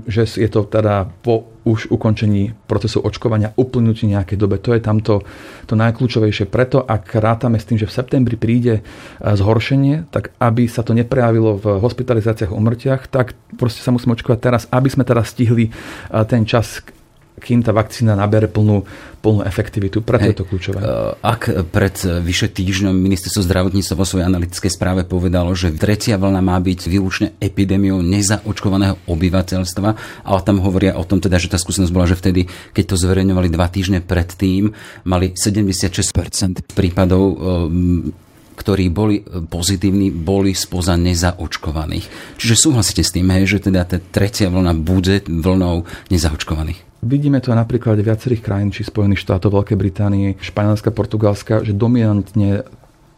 že 0.07 0.25
je 0.25 0.49
to 0.49 0.65
teda 0.65 1.09
po 1.21 1.51
už 1.65 1.89
ukončení 1.89 2.53
procesu 2.69 3.01
očkovania, 3.01 3.49
uplynutí 3.57 4.05
nejakej 4.05 4.37
dobe. 4.37 4.61
To 4.61 4.77
je 4.77 4.85
tamto 4.85 5.25
to 5.65 5.73
najkľúčovejšie. 5.73 6.45
Preto, 6.45 6.85
ak 6.85 7.09
rátame 7.17 7.57
s 7.57 7.65
tým, 7.65 7.81
že 7.81 7.89
v 7.89 7.95
septembri 7.97 8.37
príde 8.37 8.85
uh, 8.85 9.33
zhoršenie, 9.33 10.13
tak 10.13 10.29
aby 10.37 10.69
sa 10.69 10.85
to 10.85 10.93
neprejavilo 10.93 11.57
v 11.57 11.65
hospitalizáciách 11.81 12.53
umrtiach, 12.53 13.09
tak 13.09 13.33
proste 13.57 13.81
sa 13.81 13.89
musíme 13.89 14.13
očkovať 14.13 14.39
teraz, 14.39 14.63
aby 14.69 14.89
sme 14.93 15.01
teraz 15.01 15.33
stihli 15.33 15.73
uh, 15.73 16.21
ten 16.29 16.45
čas, 16.45 16.85
kým 17.35 17.59
tá 17.59 17.75
vakcína 17.75 18.15
nabere 18.15 18.47
plnú, 18.47 18.87
plnú 19.19 19.43
efektivitu. 19.43 19.99
Preto 19.99 20.23
Hej, 20.23 20.31
je 20.31 20.39
to 20.39 20.47
kľúčové. 20.47 20.79
E, 20.79 20.85
ak 21.19 21.67
pred 21.67 21.95
vyše 22.23 22.47
týždňom 22.47 22.95
ministerstvo 22.95 23.43
zdravotníctva 23.43 23.99
vo 23.99 24.07
svojej 24.07 24.27
analytickej 24.27 24.71
správe 24.71 25.01
povedalo, 25.03 25.51
že 25.51 25.75
tretia 25.75 26.15
vlna 26.15 26.39
má 26.39 26.55
byť 26.63 26.79
výlučne 26.87 27.27
epidémiou 27.43 27.99
nezaočkovaného 27.99 29.03
obyvateľstva, 29.03 29.89
ale 30.23 30.39
tam 30.47 30.63
hovoria 30.63 30.95
o 30.95 31.03
tom 31.03 31.19
teda, 31.19 31.35
že 31.35 31.51
tá 31.51 31.59
skúsenosť 31.59 31.91
bola, 31.91 32.07
že 32.07 32.15
vtedy, 32.15 32.47
keď 32.71 32.95
to 32.95 33.01
zverejňovali 33.03 33.47
dva 33.51 33.67
týždne 33.67 33.99
predtým, 33.99 34.71
mali 35.03 35.35
76% 35.35 36.71
prípadov 36.71 37.23
e, 37.35 38.23
ktorí 38.55 38.87
boli 38.87 39.19
pozitívni, 39.51 40.15
boli 40.15 40.55
spoza 40.55 40.95
nezaočkovaných. 40.95 42.39
Čiže 42.39 42.55
súhlasíte 42.55 43.03
s 43.03 43.11
tým, 43.11 43.27
hej, 43.35 43.59
že 43.59 43.67
teda 43.67 43.83
tá 43.83 43.99
tretia 43.99 44.47
vlna 44.47 44.71
bude 44.79 45.27
vlnou 45.27 45.83
nezaočkovaných? 46.07 46.84
Vidíme 47.05 47.37
to 47.37 47.53
napríklad 47.53 48.01
viacerých 48.01 48.41
krajín, 48.41 48.73
či 48.73 48.81
Spojených 48.81 49.21
štátov, 49.21 49.61
Veľkej 49.61 49.77
Británie, 49.77 50.33
Španielska, 50.41 50.89
Portugalska, 50.89 51.61
že 51.61 51.77
dominantne 51.77 52.65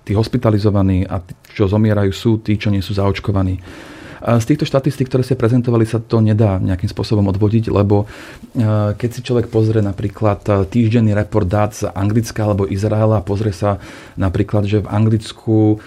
tí 0.04 0.12
hospitalizovaní 0.12 1.08
a 1.08 1.24
tí, 1.24 1.32
čo 1.56 1.72
zomierajú, 1.72 2.12
sú 2.12 2.44
tí, 2.44 2.60
čo 2.60 2.68
nie 2.68 2.84
sú 2.84 2.92
zaočkovaní. 3.00 3.64
Z 4.24 4.46
týchto 4.50 4.66
štatistík, 4.66 5.12
ktoré 5.12 5.22
ste 5.22 5.38
prezentovali, 5.38 5.86
sa 5.86 6.02
to 6.02 6.20
nedá 6.20 6.58
nejakým 6.58 6.90
spôsobom 6.90 7.30
odvodiť, 7.30 7.70
lebo 7.70 8.10
keď 8.98 9.10
si 9.14 9.22
človek 9.22 9.54
pozrie 9.54 9.86
napríklad 9.86 10.68
týždenný 10.74 11.14
report 11.14 11.46
dát 11.46 11.72
z 11.78 11.86
Anglicka 11.94 12.42
alebo 12.42 12.66
Izraela 12.66 13.22
a 13.22 13.26
pozrie 13.26 13.54
sa 13.54 13.78
napríklad, 14.18 14.66
že 14.66 14.82
v 14.82 14.88
Anglicku 14.90 15.78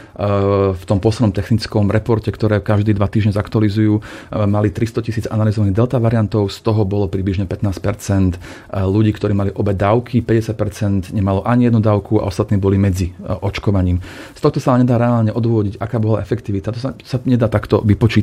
v 0.70 0.84
tom 0.86 1.02
poslednom 1.02 1.34
technickom 1.34 1.90
reporte, 1.90 2.30
ktoré 2.30 2.62
každý 2.62 2.94
dva 2.94 3.10
týždne 3.10 3.34
zaktualizujú, 3.34 3.98
mali 4.46 4.70
300 4.70 5.02
tisíc 5.02 5.26
analyzovaných 5.26 5.74
delta 5.74 5.98
variantov, 5.98 6.54
z 6.54 6.62
toho 6.62 6.86
bolo 6.86 7.10
približne 7.10 7.50
15% 7.50 8.38
ľudí, 8.70 9.10
ktorí 9.10 9.34
mali 9.34 9.50
obe 9.58 9.74
dávky, 9.74 10.22
50% 10.22 11.10
nemalo 11.10 11.42
ani 11.42 11.66
jednu 11.66 11.82
dávku 11.82 12.22
a 12.22 12.30
ostatní 12.30 12.60
boli 12.60 12.78
medzi 12.78 13.10
očkovaním. 13.20 13.98
Z 14.36 14.40
tohto 14.44 14.62
sa 14.62 14.78
nedá 14.78 15.00
reálne 15.00 15.34
odvodiť, 15.34 15.82
aká 15.82 15.98
bola 15.98 16.22
efektivita. 16.22 16.70
To 16.70 16.78
sa, 16.78 16.90
sa 17.02 17.18
nedá 17.26 17.50
takto 17.50 17.82
vypočítať. 17.82 18.19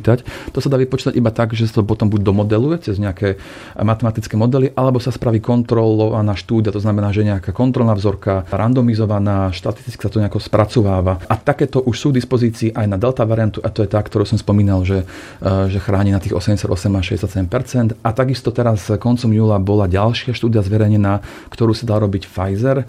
To 0.54 0.58
sa 0.58 0.68
dá 0.68 0.76
vypočítať 0.78 1.14
iba 1.16 1.30
tak, 1.34 1.52
že 1.52 1.68
sa 1.68 1.80
to 1.80 1.86
potom 1.86 2.08
buď 2.08 2.20
domodeluje 2.22 2.76
cez 2.84 2.96
nejaké 3.00 3.40
matematické 3.78 4.34
modely, 4.38 4.72
alebo 4.74 5.02
sa 5.02 5.10
spraví 5.10 5.42
kontrolovaná 5.42 6.34
štúdia, 6.38 6.74
to 6.74 6.82
znamená, 6.82 7.10
že 7.10 7.26
nejaká 7.26 7.50
kontrolná 7.50 7.96
vzorka, 7.96 8.46
randomizovaná, 8.52 9.50
štatisticky 9.50 10.00
sa 10.00 10.12
to 10.12 10.20
nejako 10.22 10.40
spracováva. 10.42 11.20
A 11.26 11.34
takéto 11.36 11.82
už 11.82 11.96
sú 11.96 12.08
dispozícii 12.14 12.72
aj 12.74 12.86
na 12.86 12.96
delta 13.00 13.24
variantu, 13.24 13.62
a 13.64 13.68
to 13.72 13.82
je 13.82 13.88
tá, 13.90 13.98
ktorú 14.00 14.24
som 14.28 14.38
spomínal, 14.38 14.86
že, 14.86 15.04
e, 15.42 15.72
že 15.72 15.78
chráni 15.82 16.14
na 16.14 16.20
tých 16.22 16.36
88 16.36 16.68
až 16.70 17.04
67 17.18 17.98
A 18.02 18.10
takisto 18.12 18.54
teraz 18.54 18.90
koncom 19.00 19.30
júla 19.32 19.58
bola 19.58 19.90
ďalšia 19.90 20.36
štúdia 20.36 20.62
zverejnená, 20.62 21.20
ktorú 21.50 21.72
sa 21.74 21.88
dá 21.88 21.96
robiť 21.98 22.28
Pfizer 22.28 22.86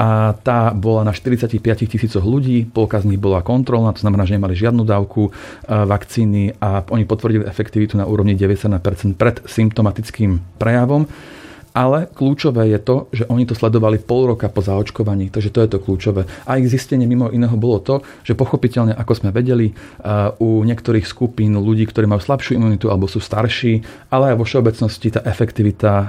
a 0.00 0.32
tá 0.32 0.72
bola 0.72 1.04
na 1.04 1.12
45 1.12 1.60
tisícoch 1.60 2.24
ľudí, 2.24 2.64
polka 2.64 2.96
z 3.04 3.12
nich 3.12 3.20
bola 3.20 3.44
kontrolná, 3.44 3.92
to 3.92 4.00
znamená, 4.00 4.24
že 4.24 4.40
nemali 4.40 4.56
žiadnu 4.56 4.88
dávku 4.88 5.28
e, 5.28 5.30
vakcíny 5.68 6.56
a 6.56 6.80
oni 6.88 7.04
potvrdili 7.04 7.44
efektivitu 7.44 8.00
na 8.00 8.08
úrovni 8.08 8.32
90% 8.32 8.80
pred 9.20 9.44
symptomatickým 9.44 10.56
prejavom. 10.56 11.04
Ale 11.70 12.10
kľúčové 12.10 12.72
je 12.72 12.80
to, 12.82 12.96
že 13.14 13.28
oni 13.30 13.46
to 13.46 13.54
sledovali 13.54 14.02
pol 14.02 14.34
roka 14.34 14.50
po 14.50 14.58
zaočkovaní, 14.58 15.30
takže 15.30 15.54
to 15.54 15.62
je 15.62 15.68
to 15.70 15.78
kľúčové. 15.78 16.26
A 16.48 16.58
ich 16.58 16.66
zistenie 16.66 17.06
mimo 17.06 17.30
iného 17.30 17.54
bolo 17.54 17.78
to, 17.78 18.02
že 18.26 18.34
pochopiteľne, 18.34 18.96
ako 18.96 19.12
sme 19.20 19.36
vedeli, 19.36 19.68
e, 19.68 19.74
u 20.40 20.64
niektorých 20.64 21.04
skupín 21.04 21.60
ľudí, 21.60 21.84
ktorí 21.84 22.08
majú 22.08 22.24
slabšiu 22.24 22.56
imunitu 22.56 22.88
alebo 22.88 23.04
sú 23.04 23.20
starší, 23.20 23.84
ale 24.08 24.32
aj 24.32 24.36
vo 24.40 24.48
všeobecnosti 24.48 25.12
tá 25.12 25.20
efektivita 25.28 25.92
e, 25.92 26.06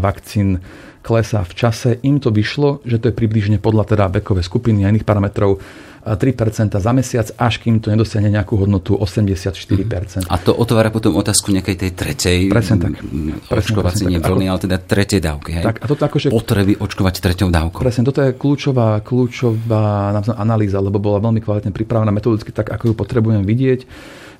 vakcín 0.00 0.64
klesá 1.04 1.44
v 1.44 1.52
čase. 1.52 2.00
Im 2.00 2.16
to 2.16 2.32
vyšlo, 2.32 2.80
že 2.88 2.96
to 2.96 3.12
je 3.12 3.14
približne 3.14 3.60
podľa 3.60 3.92
teda 3.92 4.08
vekové 4.08 4.40
skupiny 4.40 4.88
a 4.88 4.90
iných 4.90 5.04
parametrov 5.04 5.60
3% 6.04 6.68
za 6.68 6.92
mesiac, 6.92 7.32
až 7.40 7.64
kým 7.64 7.80
to 7.80 7.88
nedosiahne 7.88 8.28
nejakú 8.28 8.60
hodnotu 8.60 8.92
84%. 8.92 10.28
A 10.28 10.36
to 10.36 10.52
otvára 10.52 10.92
potom 10.92 11.16
otázku 11.16 11.48
nejakej 11.48 11.76
tej 11.80 11.90
tretej 11.96 12.38
presne 12.52 12.76
tak. 12.76 12.92
očkovacej 13.48 14.12
vlny, 14.20 14.44
ale 14.52 14.58
teda 14.60 14.76
tretej 14.84 15.24
dávky. 15.24 15.60
Hej? 15.60 15.64
Tak, 15.64 15.76
a 15.80 15.86
toto 15.88 16.04
akože, 16.04 16.28
Potreby 16.28 16.76
očkovať 16.76 17.24
treťou 17.24 17.48
dávkou. 17.48 17.80
Presne, 17.80 18.04
toto 18.04 18.20
je 18.20 18.36
kľúčová, 18.36 19.00
kľúčová 19.00 20.12
analýza, 20.36 20.76
lebo 20.84 21.00
bola 21.00 21.24
veľmi 21.24 21.40
kvalitne 21.40 21.72
pripravená 21.72 22.12
metodicky 22.12 22.52
tak, 22.52 22.68
ako 22.68 22.92
ju 22.92 22.94
potrebujeme 22.96 23.40
vidieť 23.40 23.80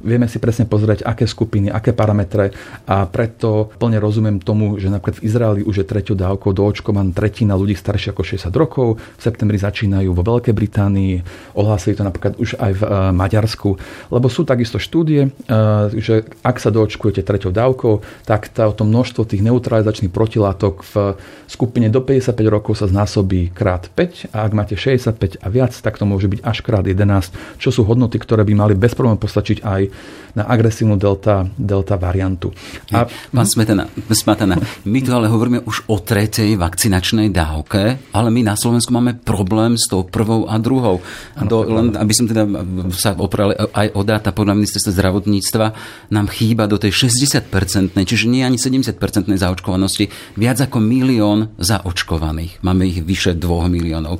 vieme 0.04 0.28
si 0.28 0.36
presne 0.36 0.68
pozrieť, 0.68 1.02
aké 1.08 1.24
skupiny, 1.24 1.72
aké 1.72 1.96
parametre. 1.96 2.52
A 2.84 3.08
preto 3.08 3.72
plne 3.80 3.96
rozumiem 3.96 4.38
tomu, 4.38 4.76
že 4.76 4.92
napríklad 4.92 5.18
v 5.18 5.24
Izraeli 5.24 5.60
už 5.64 5.82
je 5.82 5.86
treťou 5.88 6.14
dávkou 6.14 6.52
doočkovaná 6.52 7.10
tretina 7.16 7.56
ľudí 7.56 7.72
starších 7.72 8.12
ako 8.12 8.22
60 8.22 8.52
rokov. 8.54 9.00
V 9.00 9.22
septembri 9.24 9.56
začínajú 9.56 10.12
vo 10.12 10.22
Veľkej 10.22 10.52
Británii, 10.52 11.14
ohlásili 11.56 11.96
to 11.96 12.04
napríklad 12.04 12.36
už 12.36 12.60
aj 12.60 12.72
v 12.76 12.82
e, 12.84 12.88
Maďarsku, 13.16 13.70
lebo 14.12 14.26
sú 14.28 14.44
takisto 14.44 14.76
štúdie, 14.76 15.26
e, 15.26 15.30
že 15.96 16.28
ak 16.44 16.60
sa 16.60 16.68
doočkujete 16.68 17.24
treťou 17.24 17.50
dávkou, 17.50 18.26
tak 18.28 18.52
to 18.52 18.84
množstvo 18.84 19.24
tých 19.24 19.40
neutralizačných 19.40 20.12
protilátok 20.12 20.84
v 20.84 20.94
skupine 21.48 21.88
do 21.88 22.04
55 22.04 22.34
rokov 22.50 22.82
sa 22.82 22.90
znásobí 22.90 23.54
krát 23.54 23.88
5 23.94 24.34
a 24.34 24.44
ak 24.44 24.52
máte 24.52 24.74
65 24.76 25.40
a 25.40 25.48
viac, 25.48 25.72
tak 25.72 25.96
to 25.96 26.04
môže 26.04 26.28
byť 26.28 26.40
až 26.42 26.58
krát 26.60 26.84
11, 26.84 27.62
čo 27.62 27.70
sú 27.70 27.86
hodnoty, 27.86 28.18
ktoré 28.18 28.42
by 28.42 28.54
mali 28.54 28.74
bez 28.74 28.92
problémov 28.92 29.22
postačiť 29.22 29.62
aj 29.62 29.93
na 30.34 30.50
agresívnu 30.50 30.98
delta, 30.98 31.46
delta 31.54 31.94
variantu. 31.94 32.50
A... 32.90 33.06
Pán 33.06 33.46
Smetana, 33.46 33.86
Smetana, 34.10 34.58
my 34.82 34.98
tu 34.98 35.14
ale 35.14 35.30
hovoríme 35.30 35.62
už 35.62 35.86
o 35.86 36.02
tretej 36.02 36.58
vakcinačnej 36.58 37.30
dávke, 37.30 38.02
ale 38.10 38.28
my 38.34 38.42
na 38.42 38.58
Slovensku 38.58 38.90
máme 38.90 39.14
problém 39.14 39.78
s 39.78 39.86
tou 39.86 40.02
prvou 40.02 40.50
a 40.50 40.58
druhou. 40.58 40.98
Ano, 41.38 41.48
Do, 41.48 41.58
len, 41.70 41.94
aby 41.94 42.12
som 42.12 42.26
teda 42.26 42.50
sa 42.98 43.14
oprel 43.14 43.54
aj 43.54 43.94
o 43.94 44.02
dáta 44.02 44.34
podľa 44.34 44.58
ministerstva 44.58 44.92
zdravotníctva, 44.92 45.66
nám 46.10 46.26
chýba 46.26 46.66
do 46.66 46.82
tej 46.82 47.06
60-percentnej, 47.06 48.02
čiže 48.02 48.26
nie 48.26 48.42
ani 48.42 48.58
70-percentnej 48.58 49.38
zaočkovanosti, 49.38 50.34
viac 50.34 50.58
ako 50.66 50.82
milión 50.82 51.54
zaočkovaných. 51.62 52.58
Máme 52.66 52.90
ich 52.90 53.06
vyše 53.06 53.38
2 53.38 53.70
miliónov. 53.70 54.18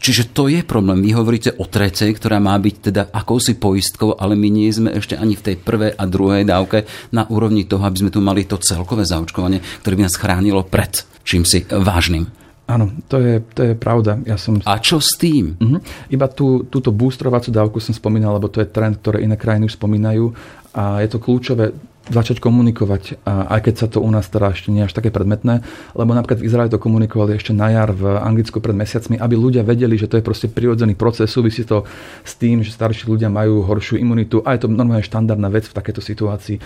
Čiže 0.00 0.32
to 0.32 0.48
je 0.48 0.64
problém. 0.64 1.04
Vy 1.04 1.12
hovoríte 1.12 1.52
o 1.60 1.68
tretej, 1.68 2.16
ktorá 2.16 2.40
má 2.40 2.56
byť 2.56 2.76
teda 2.88 3.02
akousi 3.12 3.60
poistkou, 3.60 4.16
ale 4.16 4.32
my 4.32 4.48
nie 4.48 4.72
sme 4.72 4.96
ešte 4.96 5.12
ani 5.12 5.36
v 5.36 5.44
tej 5.52 5.56
prvej 5.60 5.92
a 5.92 6.04
druhej 6.08 6.48
dávke 6.48 6.88
na 7.12 7.28
úrovni 7.28 7.68
toho, 7.68 7.84
aby 7.84 8.00
sme 8.00 8.10
tu 8.10 8.24
mali 8.24 8.48
to 8.48 8.56
celkové 8.56 9.04
zaočkovanie, 9.04 9.60
ktoré 9.84 10.00
by 10.00 10.04
nás 10.08 10.16
chránilo 10.16 10.64
pred 10.64 11.04
čím 11.20 11.44
si 11.44 11.62
vážnym. 11.68 12.26
Áno, 12.70 12.86
to 13.10 13.18
je, 13.18 13.42
to 13.50 13.60
je 13.66 13.74
pravda. 13.74 14.22
Ja 14.22 14.38
som... 14.38 14.62
A 14.62 14.78
čo 14.78 15.02
s 15.02 15.18
tým? 15.18 15.58
Uh-huh. 15.58 15.82
Iba 16.06 16.30
tú, 16.30 16.62
túto 16.70 16.94
boostrovacú 16.94 17.50
dávku 17.50 17.82
som 17.82 17.90
spomínal, 17.90 18.38
lebo 18.38 18.46
to 18.46 18.62
je 18.62 18.70
trend, 18.70 19.02
ktoré 19.02 19.26
iné 19.26 19.34
krajiny 19.34 19.66
už 19.66 19.74
spomínajú 19.74 20.30
a 20.70 21.02
je 21.02 21.08
to 21.10 21.18
kľúčové 21.18 21.74
začať 22.08 22.40
komunikovať, 22.40 23.22
aj 23.28 23.60
keď 23.60 23.74
sa 23.76 23.86
to 23.86 24.00
u 24.00 24.08
nás 24.08 24.24
teda 24.26 24.56
ešte 24.56 24.72
nie 24.72 24.88
až 24.88 24.96
také 24.96 25.12
predmetné, 25.12 25.60
lebo 25.92 26.16
napríklad 26.16 26.40
v 26.40 26.48
Izraeli 26.48 26.72
to 26.72 26.80
komunikovali 26.80 27.36
ešte 27.36 27.52
na 27.52 27.68
jar 27.68 27.92
v 27.92 28.16
Anglicku 28.18 28.58
pred 28.58 28.72
mesiacmi, 28.72 29.20
aby 29.20 29.36
ľudia 29.36 29.62
vedeli, 29.62 30.00
že 30.00 30.08
to 30.08 30.16
je 30.16 30.24
proste 30.24 30.48
prirodzený 30.48 30.96
proces, 30.96 31.28
súvisí 31.28 31.62
to 31.62 31.84
s 32.24 32.34
tým, 32.40 32.64
že 32.64 32.72
starší 32.72 33.04
ľudia 33.04 33.28
majú 33.28 33.62
horšiu 33.62 34.00
imunitu 34.00 34.40
a 34.42 34.56
je 34.56 34.64
to 34.64 34.72
normálne 34.72 35.04
štandardná 35.04 35.52
vec 35.52 35.68
v 35.68 35.76
takejto 35.76 36.00
situácii. 36.02 36.56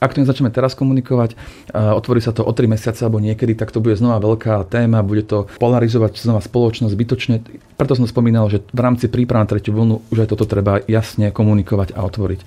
Ak 0.00 0.16
to 0.16 0.24
začneme 0.24 0.50
teraz 0.50 0.72
komunikovať, 0.74 1.36
otvorí 1.76 2.18
sa 2.18 2.32
to 2.32 2.42
o 2.42 2.50
3 2.50 2.66
mesiace 2.66 3.04
alebo 3.04 3.20
niekedy, 3.20 3.54
tak 3.54 3.70
to 3.70 3.84
bude 3.84 3.94
znova 3.94 4.18
veľká 4.24 4.66
téma, 4.66 5.04
bude 5.04 5.22
to 5.28 5.46
polarizovať 5.60 6.16
znova 6.18 6.40
spoločnosť 6.42 6.90
zbytočne. 6.96 7.34
Preto 7.78 7.94
som 7.94 8.08
spomínal, 8.08 8.50
že 8.50 8.64
v 8.74 8.80
rámci 8.82 9.06
príprav 9.06 9.44
na 9.44 9.50
tretiu 9.52 9.78
vlnu 9.78 10.10
už 10.10 10.26
aj 10.26 10.28
toto 10.34 10.48
treba 10.48 10.82
jasne 10.90 11.30
komunikovať 11.30 11.94
a 11.94 12.02
otvoriť. 12.02 12.40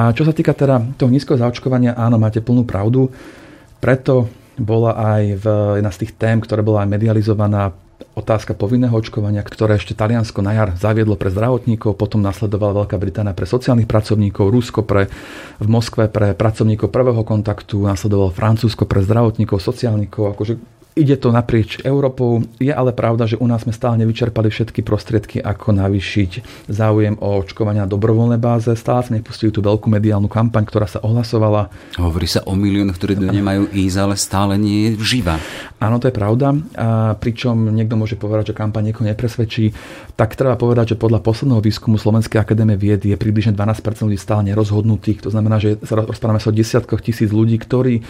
A 0.00 0.16
čo 0.16 0.24
sa 0.24 0.32
týka 0.32 0.56
teda 0.56 0.80
toho 0.96 1.12
nízkeho 1.12 1.36
zaočkovania, 1.36 1.92
áno, 1.92 2.16
máte 2.16 2.40
plnú 2.40 2.64
pravdu. 2.64 3.12
Preto 3.84 4.32
bola 4.56 4.96
aj 4.96 5.22
v 5.36 5.46
jedna 5.76 5.92
z 5.92 6.00
tých 6.00 6.12
tém, 6.16 6.40
ktorá 6.40 6.64
bola 6.64 6.88
aj 6.88 6.88
medializovaná, 6.88 7.76
otázka 8.16 8.56
povinného 8.56 8.96
očkovania, 8.96 9.44
ktoré 9.44 9.76
ešte 9.76 9.92
Taliansko 9.92 10.40
na 10.40 10.56
jar 10.56 10.72
zaviedlo 10.72 11.20
pre 11.20 11.28
zdravotníkov, 11.28 12.00
potom 12.00 12.24
nasledovala 12.24 12.84
Veľká 12.84 12.96
Británia 12.96 13.36
pre 13.36 13.44
sociálnych 13.44 13.84
pracovníkov, 13.84 14.48
Rusko 14.48 14.88
pre, 14.88 15.12
v 15.60 15.68
Moskve 15.68 16.08
pre 16.08 16.32
pracovníkov 16.32 16.88
prvého 16.88 17.20
kontaktu, 17.20 17.84
nasledovalo 17.84 18.32
Francúzsko 18.32 18.88
pre 18.88 19.04
zdravotníkov, 19.04 19.60
sociálnikov, 19.60 20.32
akože 20.32 20.79
Ide 20.98 21.22
to 21.22 21.30
naprieč 21.30 21.78
Európou. 21.86 22.42
Je 22.58 22.74
ale 22.74 22.90
pravda, 22.90 23.22
že 23.22 23.38
u 23.38 23.46
nás 23.46 23.62
sme 23.62 23.70
stále 23.70 23.94
nevyčerpali 24.02 24.50
všetky 24.50 24.82
prostriedky, 24.82 25.38
ako 25.38 25.70
navýšiť 25.78 26.66
záujem 26.66 27.14
o 27.22 27.38
očkovania 27.38 27.86
na 27.86 27.90
dobrovoľnej 27.90 28.42
báze. 28.42 28.74
Stále 28.74 29.06
sme 29.06 29.22
nepustili 29.22 29.54
tú 29.54 29.62
veľkú 29.62 29.86
mediálnu 29.86 30.26
kampaň, 30.26 30.66
ktorá 30.66 30.90
sa 30.90 30.98
ohlasovala. 31.00 31.70
Hovorí 31.94 32.26
sa 32.26 32.42
o 32.42 32.58
miliónoch, 32.58 32.98
ktorí 32.98 33.22
nemajú 33.22 33.70
ísť, 33.70 33.96
ale 34.02 34.14
stále 34.18 34.58
nie 34.58 34.90
je 34.90 34.98
živá. 34.98 35.38
Áno, 35.78 36.02
to 36.02 36.10
je 36.10 36.14
pravda. 36.14 36.58
A 36.74 37.14
pričom 37.14 37.70
niekto 37.70 37.94
môže 37.94 38.18
povedať, 38.18 38.50
že 38.50 38.58
kampaň 38.58 38.90
niekoho 38.90 39.06
nepresvedčí. 39.06 39.70
Tak 40.18 40.34
treba 40.34 40.58
povedať, 40.58 40.92
že 40.92 41.00
podľa 41.00 41.22
posledného 41.22 41.62
výskumu 41.62 42.02
Slovenskej 42.02 42.42
akadémie 42.42 42.74
vied 42.74 43.06
je 43.06 43.14
približne 43.14 43.54
12% 43.54 44.10
ľudí 44.10 44.18
stále 44.18 44.42
nerozhodnutých. 44.50 45.22
To 45.22 45.30
znamená, 45.30 45.62
že 45.62 45.78
sa 45.86 46.02
rozprávame 46.02 46.42
sa 46.42 46.50
o 46.50 46.56
desiatkoch 46.58 47.00
tisíc 47.00 47.30
ľudí, 47.30 47.56
ktorí, 47.62 48.02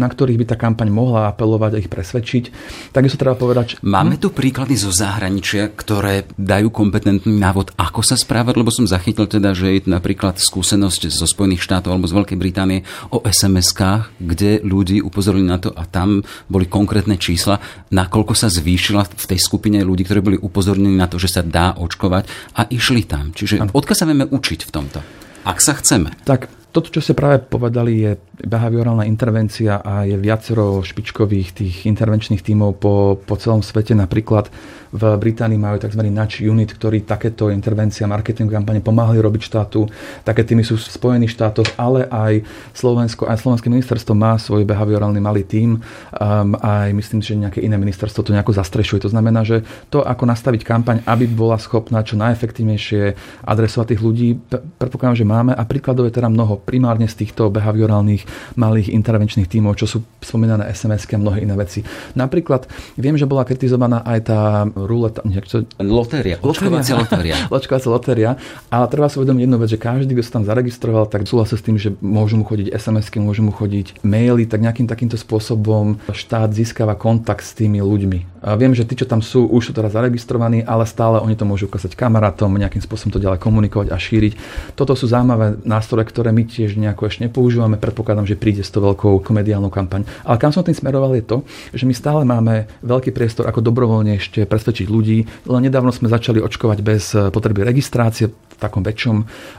na 0.00 0.08
ktorých 0.08 0.40
by 0.40 0.44
tá 0.48 0.56
kampaň 0.56 0.88
mohla 0.88 1.28
apelovať 1.28 1.76
a 1.76 1.80
ich 1.84 1.92
presvedčiť 1.92 2.31
presvedčiť. 2.32 2.44
Takisto 2.92 3.20
treba 3.20 3.36
povedať... 3.36 3.84
Máme 3.84 4.16
tu 4.16 4.32
príklady 4.32 4.76
zo 4.80 4.88
zahraničia, 4.88 5.68
ktoré 5.68 6.24
dajú 6.40 6.72
kompetentný 6.72 7.36
návod, 7.36 7.76
ako 7.76 8.00
sa 8.00 8.16
správať, 8.16 8.54
lebo 8.56 8.72
som 8.72 8.88
zachytil 8.88 9.28
teda, 9.28 9.52
že 9.52 9.76
je 9.76 9.80
napríklad 9.88 10.40
skúsenosť 10.40 11.12
zo 11.12 11.28
Spojených 11.28 11.64
štátov 11.64 11.92
alebo 11.92 12.08
z 12.08 12.16
Veľkej 12.16 12.38
Británie 12.40 12.80
o 13.12 13.20
SMS-kách, 13.20 14.16
kde 14.16 14.64
ľudí 14.64 15.04
upozorili 15.04 15.44
na 15.44 15.60
to 15.60 15.74
a 15.76 15.84
tam 15.84 16.24
boli 16.48 16.64
konkrétne 16.64 17.20
čísla, 17.20 17.60
nakoľko 17.92 18.32
sa 18.32 18.48
zvýšila 18.48 19.04
v 19.04 19.24
tej 19.28 19.38
skupine 19.40 19.84
ľudí, 19.84 20.08
ktorí 20.08 20.20
boli 20.24 20.38
upozornení 20.40 20.96
na 20.96 21.10
to, 21.10 21.20
že 21.20 21.40
sa 21.40 21.42
dá 21.44 21.76
očkovať 21.76 22.56
a 22.56 22.64
išli 22.72 23.04
tam. 23.04 23.36
Čiže 23.36 23.72
odkiaľ 23.72 23.96
sa 23.96 24.08
vieme 24.08 24.26
učiť 24.28 24.60
v 24.64 24.70
tomto? 24.72 24.98
Ak 25.42 25.58
sa 25.58 25.74
chceme. 25.74 26.14
Tak 26.22 26.46
toto, 26.72 26.88
čo 26.88 27.04
ste 27.04 27.12
práve 27.12 27.42
povedali, 27.44 28.00
je 28.00 28.12
behaviorálna 28.40 29.04
intervencia 29.04 29.84
a 29.84 30.08
je 30.08 30.16
viacero 30.16 30.80
špičkových 30.80 31.48
tých 31.52 31.76
intervenčných 31.84 32.40
tímov 32.40 32.80
po, 32.80 33.20
po 33.20 33.34
celom 33.36 33.60
svete. 33.60 33.92
Napríklad 33.92 34.48
v 34.92 35.02
Británii 35.16 35.56
majú 35.56 35.80
tzv. 35.80 36.04
Nudge 36.04 36.44
Unit, 36.44 36.76
ktorí 36.76 37.08
takéto 37.08 37.48
intervencie 37.48 38.04
a 38.04 38.12
marketing 38.12 38.52
kampane 38.52 38.84
pomáhali 38.84 39.24
robiť 39.24 39.42
štátu. 39.48 39.88
Také 40.20 40.44
týmy 40.44 40.60
sú 40.68 40.76
v 40.76 40.84
Spojených 40.84 41.32
štátoch, 41.32 41.64
ale 41.80 42.04
aj 42.12 42.44
Slovensko, 42.76 43.24
aj 43.24 43.40
Slovenské 43.40 43.72
ministerstvo 43.72 44.12
má 44.12 44.36
svoj 44.36 44.68
behaviorálny 44.68 45.16
malý 45.16 45.48
tím. 45.48 45.80
Um, 46.12 46.52
aj 46.60 46.92
myslím, 46.92 47.20
že 47.24 47.40
nejaké 47.40 47.64
iné 47.64 47.80
ministerstvo 47.80 48.20
to 48.20 48.36
nejako 48.36 48.52
zastrešuje. 48.52 49.08
To 49.08 49.12
znamená, 49.12 49.48
že 49.48 49.64
to, 49.88 50.04
ako 50.04 50.28
nastaviť 50.28 50.60
kampaň, 50.60 51.00
aby 51.08 51.24
bola 51.24 51.56
schopná 51.56 52.04
čo 52.04 52.20
najefektívnejšie 52.20 53.16
adresovať 53.48 53.96
tých 53.96 54.04
ľudí, 54.04 54.28
predpokladám, 54.76 55.16
že 55.16 55.24
máme 55.24 55.52
a 55.56 55.64
príkladov 55.64 56.04
je 56.12 56.20
teda 56.20 56.28
mnoho 56.28 56.60
primárne 56.60 57.08
z 57.08 57.24
týchto 57.24 57.48
behaviorálnych 57.48 58.28
malých 58.56 58.92
intervenčných 58.92 59.48
tímov, 59.48 59.78
čo 59.78 59.86
sú 59.88 59.98
spomínané 60.20 60.70
SMS 60.70 61.08
a 61.08 61.18
mnohé 61.18 61.44
iné 61.44 61.54
veci. 61.58 61.84
Napríklad 62.16 62.66
viem, 62.96 63.16
že 63.18 63.28
bola 63.28 63.44
kritizovaná 63.46 64.02
aj 64.06 64.18
tá 64.24 64.40
ruleta. 64.72 65.20
Čo... 65.44 65.68
Lotéria. 65.82 66.40
Očkovacia 66.40 66.94
lotéria. 66.96 67.36
Očkovacia 67.54 67.90
lotéria. 67.90 68.30
Ale 68.72 68.86
treba 68.88 69.10
si 69.12 69.20
uvedomiť 69.20 69.42
jednu 69.44 69.56
vec, 69.60 69.68
že 69.68 69.78
každý, 69.78 70.12
kto 70.16 70.24
sa 70.24 70.32
tam 70.40 70.44
zaregistroval, 70.48 71.04
tak 71.10 71.28
súhlasil 71.28 71.58
s 71.58 71.64
tým, 71.64 71.76
že 71.76 71.92
môžu 72.00 72.40
mu 72.40 72.44
chodiť 72.48 72.72
SMS-ky, 72.72 73.20
môžu 73.20 73.44
mu 73.44 73.52
chodiť 73.52 74.00
maily, 74.06 74.48
tak 74.48 74.64
nejakým 74.64 74.88
takýmto 74.88 75.20
spôsobom 75.20 76.00
štát 76.08 76.50
získava 76.54 76.96
kontakt 76.96 77.44
s 77.44 77.52
tými 77.52 77.84
ľuďmi. 77.84 78.31
Viem, 78.42 78.74
že 78.74 78.82
tí, 78.82 78.98
čo 78.98 79.06
tam 79.06 79.22
sú, 79.22 79.46
už 79.46 79.70
sú 79.70 79.72
teraz 79.72 79.94
zaregistrovaní, 79.94 80.66
ale 80.66 80.82
stále 80.82 81.22
oni 81.22 81.38
to 81.38 81.46
môžu 81.46 81.70
ukázať 81.70 81.94
kamarátom, 81.94 82.50
nejakým 82.58 82.82
spôsobom 82.82 83.14
to 83.14 83.22
ďalej 83.22 83.38
komunikovať 83.38 83.94
a 83.94 83.96
šíriť. 83.96 84.32
Toto 84.74 84.98
sú 84.98 85.06
zaujímavé 85.06 85.62
nástroje, 85.62 86.10
ktoré 86.10 86.34
my 86.34 86.42
tiež 86.42 86.74
nejako 86.74 87.06
ešte 87.06 87.22
nepoužívame. 87.22 87.78
Predpokladám, 87.78 88.26
že 88.26 88.34
príde 88.34 88.66
s 88.66 88.74
to 88.74 88.82
veľkou 88.82 89.22
komediálnou 89.22 89.70
kampaň. 89.70 90.02
Ale 90.26 90.42
kam 90.42 90.50
som 90.50 90.66
tým 90.66 90.74
smeroval 90.74 91.14
je 91.14 91.22
to, 91.22 91.36
že 91.70 91.86
my 91.86 91.94
stále 91.94 92.26
máme 92.26 92.66
veľký 92.82 93.14
priestor, 93.14 93.46
ako 93.46 93.62
dobrovoľne 93.62 94.18
ešte 94.18 94.42
presvedčiť 94.42 94.90
ľudí. 94.90 95.46
Len 95.46 95.62
nedávno 95.62 95.94
sme 95.94 96.10
začali 96.10 96.42
očkovať 96.42 96.78
bez 96.82 97.14
potreby 97.30 97.62
registrácie 97.62 98.34
takom 98.62 98.86
väčšom. 98.86 99.16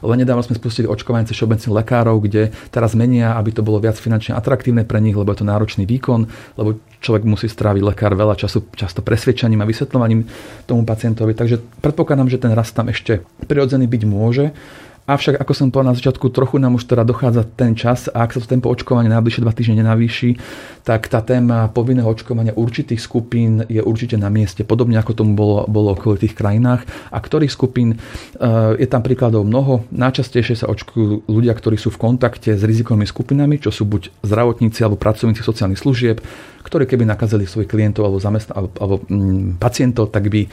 Len 0.08 0.18
nedávno 0.24 0.40
sme 0.40 0.56
spustili 0.56 0.88
očkovanie 0.88 1.28
cez 1.28 1.36
všeobecných 1.36 1.76
lekárov, 1.84 2.24
kde 2.24 2.56
teraz 2.72 2.96
menia, 2.96 3.36
aby 3.36 3.52
to 3.52 3.60
bolo 3.60 3.84
viac 3.84 4.00
finančne 4.00 4.32
atraktívne 4.40 4.88
pre 4.88 5.04
nich, 5.04 5.14
lebo 5.14 5.36
je 5.36 5.44
to 5.44 5.52
náročný 5.52 5.84
výkon, 5.84 6.32
lebo 6.56 6.80
človek 7.04 7.28
musí 7.28 7.52
stráviť 7.52 7.84
lekár 7.84 8.16
veľa 8.16 8.40
času 8.40 8.64
často 8.80 9.04
presvedčaním 9.04 9.60
a 9.60 9.68
vysvetľovaním 9.68 10.24
tomu 10.64 10.88
pacientovi. 10.88 11.36
Takže 11.36 11.60
predpokladám, 11.84 12.32
že 12.32 12.40
ten 12.40 12.56
rast 12.56 12.72
tam 12.72 12.88
ešte 12.88 13.28
prirodzený 13.44 13.92
byť 13.92 14.04
môže. 14.08 14.56
Avšak, 15.04 15.36
ako 15.36 15.52
som 15.52 15.68
povedal 15.68 15.92
na 15.92 16.00
začiatku, 16.00 16.32
trochu 16.32 16.64
nám 16.64 16.80
už 16.80 16.88
teda 16.88 17.04
dochádza 17.04 17.44
ten 17.44 17.76
čas 17.76 18.08
a 18.08 18.24
ak 18.24 18.32
sa 18.32 18.40
to 18.40 18.48
tempo 18.48 18.72
očkovania 18.72 19.12
najbližšie 19.12 19.44
dva 19.44 19.52
týždne 19.52 19.84
nenavýši, 19.84 20.40
tak 20.88 21.12
tá 21.12 21.20
téma 21.20 21.68
povinného 21.68 22.08
očkovania 22.08 22.56
určitých 22.56 23.04
skupín 23.04 23.68
je 23.68 23.84
určite 23.84 24.16
na 24.16 24.32
mieste, 24.32 24.64
podobne 24.64 24.96
ako 24.96 25.12
tomu 25.12 25.36
bolo, 25.36 25.68
bolo 25.68 25.92
v 25.92 26.24
tých 26.24 26.32
krajinách. 26.32 26.88
A 27.12 27.20
ktorých 27.20 27.52
skupín 27.52 28.00
eh, 28.00 28.80
je 28.80 28.88
tam 28.88 29.04
príkladov 29.04 29.44
mnoho. 29.44 29.84
Najčastejšie 29.92 30.64
sa 30.64 30.72
očkujú 30.72 31.28
ľudia, 31.28 31.52
ktorí 31.52 31.76
sú 31.76 31.92
v 31.92 32.00
kontakte 32.00 32.56
s 32.56 32.64
rizikovými 32.64 33.04
skupinami, 33.04 33.60
čo 33.60 33.76
sú 33.76 33.84
buď 33.84 34.24
zdravotníci 34.24 34.88
alebo 34.88 34.96
pracovníci 34.96 35.44
sociálnych 35.44 35.84
služieb, 35.84 36.24
ktorí 36.64 36.88
keby 36.88 37.04
nakazili 37.04 37.44
svojich 37.44 37.68
klientov 37.68 38.08
alebo, 38.08 38.24
zamestn- 38.24 38.56
alebo, 38.56 38.72
alebo 38.80 38.96
mm, 39.04 39.60
pacientov, 39.60 40.16
tak 40.16 40.32
by 40.32 40.48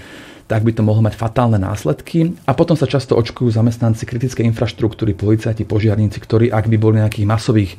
tak 0.50 0.66
by 0.66 0.74
to 0.74 0.82
mohlo 0.82 1.06
mať 1.06 1.14
fatálne 1.14 1.62
následky. 1.62 2.34
A 2.42 2.58
potom 2.58 2.74
sa 2.74 2.90
často 2.90 3.14
očkujú 3.14 3.54
zamestnanci 3.54 4.02
kritickej 4.02 4.42
infraštruktúry, 4.50 5.14
policajti, 5.14 5.62
požiarníci, 5.62 6.18
ktorí 6.18 6.50
ak 6.50 6.66
by 6.66 6.74
boli 6.74 6.98
nejakých 6.98 7.30
masových 7.30 7.72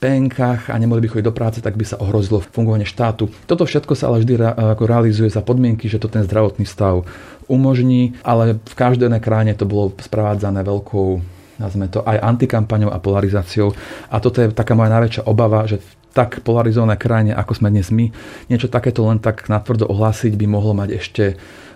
PNK 0.00 0.72
a 0.72 0.76
nemohli 0.80 1.04
by 1.04 1.08
chodiť 1.12 1.26
do 1.28 1.36
práce, 1.36 1.60
tak 1.60 1.76
by 1.76 1.84
sa 1.84 2.00
ohrozilo 2.00 2.40
fungovanie 2.40 2.88
štátu. 2.88 3.28
Toto 3.44 3.68
všetko 3.68 3.92
sa 3.92 4.08
ale 4.08 4.24
vždy 4.24 4.40
ako 4.40 4.88
realizuje 4.88 5.28
za 5.28 5.44
podmienky, 5.44 5.84
že 5.92 6.00
to 6.00 6.08
ten 6.08 6.24
zdravotný 6.24 6.64
stav 6.64 7.04
umožní, 7.44 8.16
ale 8.24 8.56
v 8.56 8.74
každej 8.74 9.12
krajine 9.20 9.52
to 9.52 9.68
bolo 9.68 9.92
sprevádzané 10.00 10.64
veľkou 10.64 11.36
nazvime 11.54 11.86
to 11.86 12.02
aj 12.02 12.18
antikampaňou 12.18 12.90
a 12.90 12.98
polarizáciou. 12.98 13.70
A 14.10 14.18
toto 14.18 14.42
je 14.42 14.50
taká 14.50 14.74
moja 14.74 14.90
najväčšia 14.90 15.22
obava, 15.22 15.62
že 15.70 15.78
v 15.78 15.86
tak 16.10 16.42
polarizované 16.46 16.94
krajine, 16.94 17.34
ako 17.34 17.52
sme 17.58 17.74
dnes 17.74 17.90
my, 17.90 18.10
niečo 18.46 18.70
takéto 18.70 19.02
len 19.06 19.18
tak 19.18 19.50
natvrdo 19.50 19.90
ohlásiť 19.90 20.38
by 20.38 20.46
mohlo 20.46 20.74
mať 20.74 20.88
ešte 20.94 21.24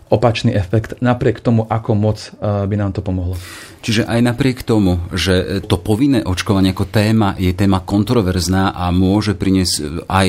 opačný 0.08 0.56
efekt, 0.56 0.98
napriek 1.04 1.40
tomu, 1.40 1.64
ako 1.68 1.90
moc 1.94 2.18
eh, 2.18 2.66
by 2.66 2.74
nám 2.76 2.96
to 2.96 3.04
pomohlo. 3.04 3.36
Čiže 3.78 4.10
aj 4.10 4.20
napriek 4.24 4.66
tomu, 4.66 4.98
že 5.14 5.62
to 5.70 5.78
povinné 5.78 6.26
očkovanie 6.26 6.74
ako 6.74 6.90
téma 6.90 7.38
je 7.38 7.54
téma 7.54 7.78
kontroverzná 7.78 8.74
a 8.74 8.90
môže 8.90 9.36
priniesť 9.36 9.74
eh, 9.78 9.84
aj 10.08 10.28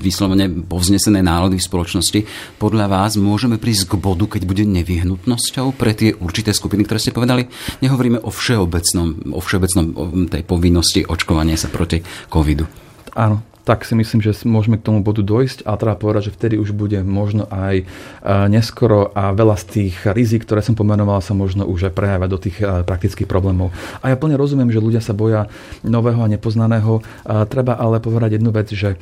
vyslovene 0.00 0.48
povznesené 0.66 1.20
nálady 1.20 1.60
v 1.60 1.66
spoločnosti, 1.68 2.20
podľa 2.56 2.86
vás 2.88 3.20
môžeme 3.20 3.60
prísť 3.60 3.94
k 3.94 4.00
bodu, 4.00 4.24
keď 4.26 4.42
bude 4.48 4.64
nevyhnutnosťou 4.64 5.76
pre 5.76 5.92
tie 5.92 6.16
určité 6.16 6.56
skupiny, 6.56 6.88
ktoré 6.88 6.98
ste 6.98 7.16
povedali? 7.16 7.46
Nehovoríme 7.84 8.24
o 8.24 8.30
všeobecnom, 8.32 9.36
o 9.36 9.40
všeobecnom 9.40 9.84
tej 10.32 10.42
povinnosti 10.44 11.04
očkovania 11.04 11.60
sa 11.60 11.68
proti 11.68 12.00
covidu. 12.28 12.64
Áno, 13.18 13.49
tak 13.70 13.86
si 13.86 13.94
myslím, 13.94 14.18
že 14.18 14.34
môžeme 14.50 14.82
k 14.82 14.90
tomu 14.90 14.98
bodu 14.98 15.22
dojsť 15.22 15.62
a 15.62 15.78
treba 15.78 15.94
povedať, 15.94 16.26
že 16.26 16.34
vtedy 16.34 16.54
už 16.58 16.74
bude 16.74 16.98
možno 17.06 17.46
aj 17.54 17.78
e, 17.78 17.84
neskoro 18.50 19.14
a 19.14 19.30
veľa 19.30 19.54
z 19.62 19.64
tých 19.70 20.10
rizik, 20.10 20.42
ktoré 20.42 20.58
som 20.58 20.74
pomenoval, 20.74 21.22
sa 21.22 21.38
možno 21.38 21.62
už 21.70 21.86
aj 21.86 21.94
prejavať 21.94 22.28
do 22.34 22.38
tých 22.42 22.58
e, 22.58 22.82
praktických 22.82 23.30
problémov. 23.30 23.70
A 24.02 24.10
ja 24.10 24.18
plne 24.18 24.34
rozumiem, 24.34 24.74
že 24.74 24.82
ľudia 24.82 24.98
sa 24.98 25.14
boja 25.14 25.46
nového 25.86 26.18
a 26.18 26.26
nepoznaného. 26.26 26.98
Treba 27.46 27.78
ale 27.78 28.02
povedať 28.02 28.42
jednu 28.42 28.50
vec, 28.50 28.74
že 28.74 28.98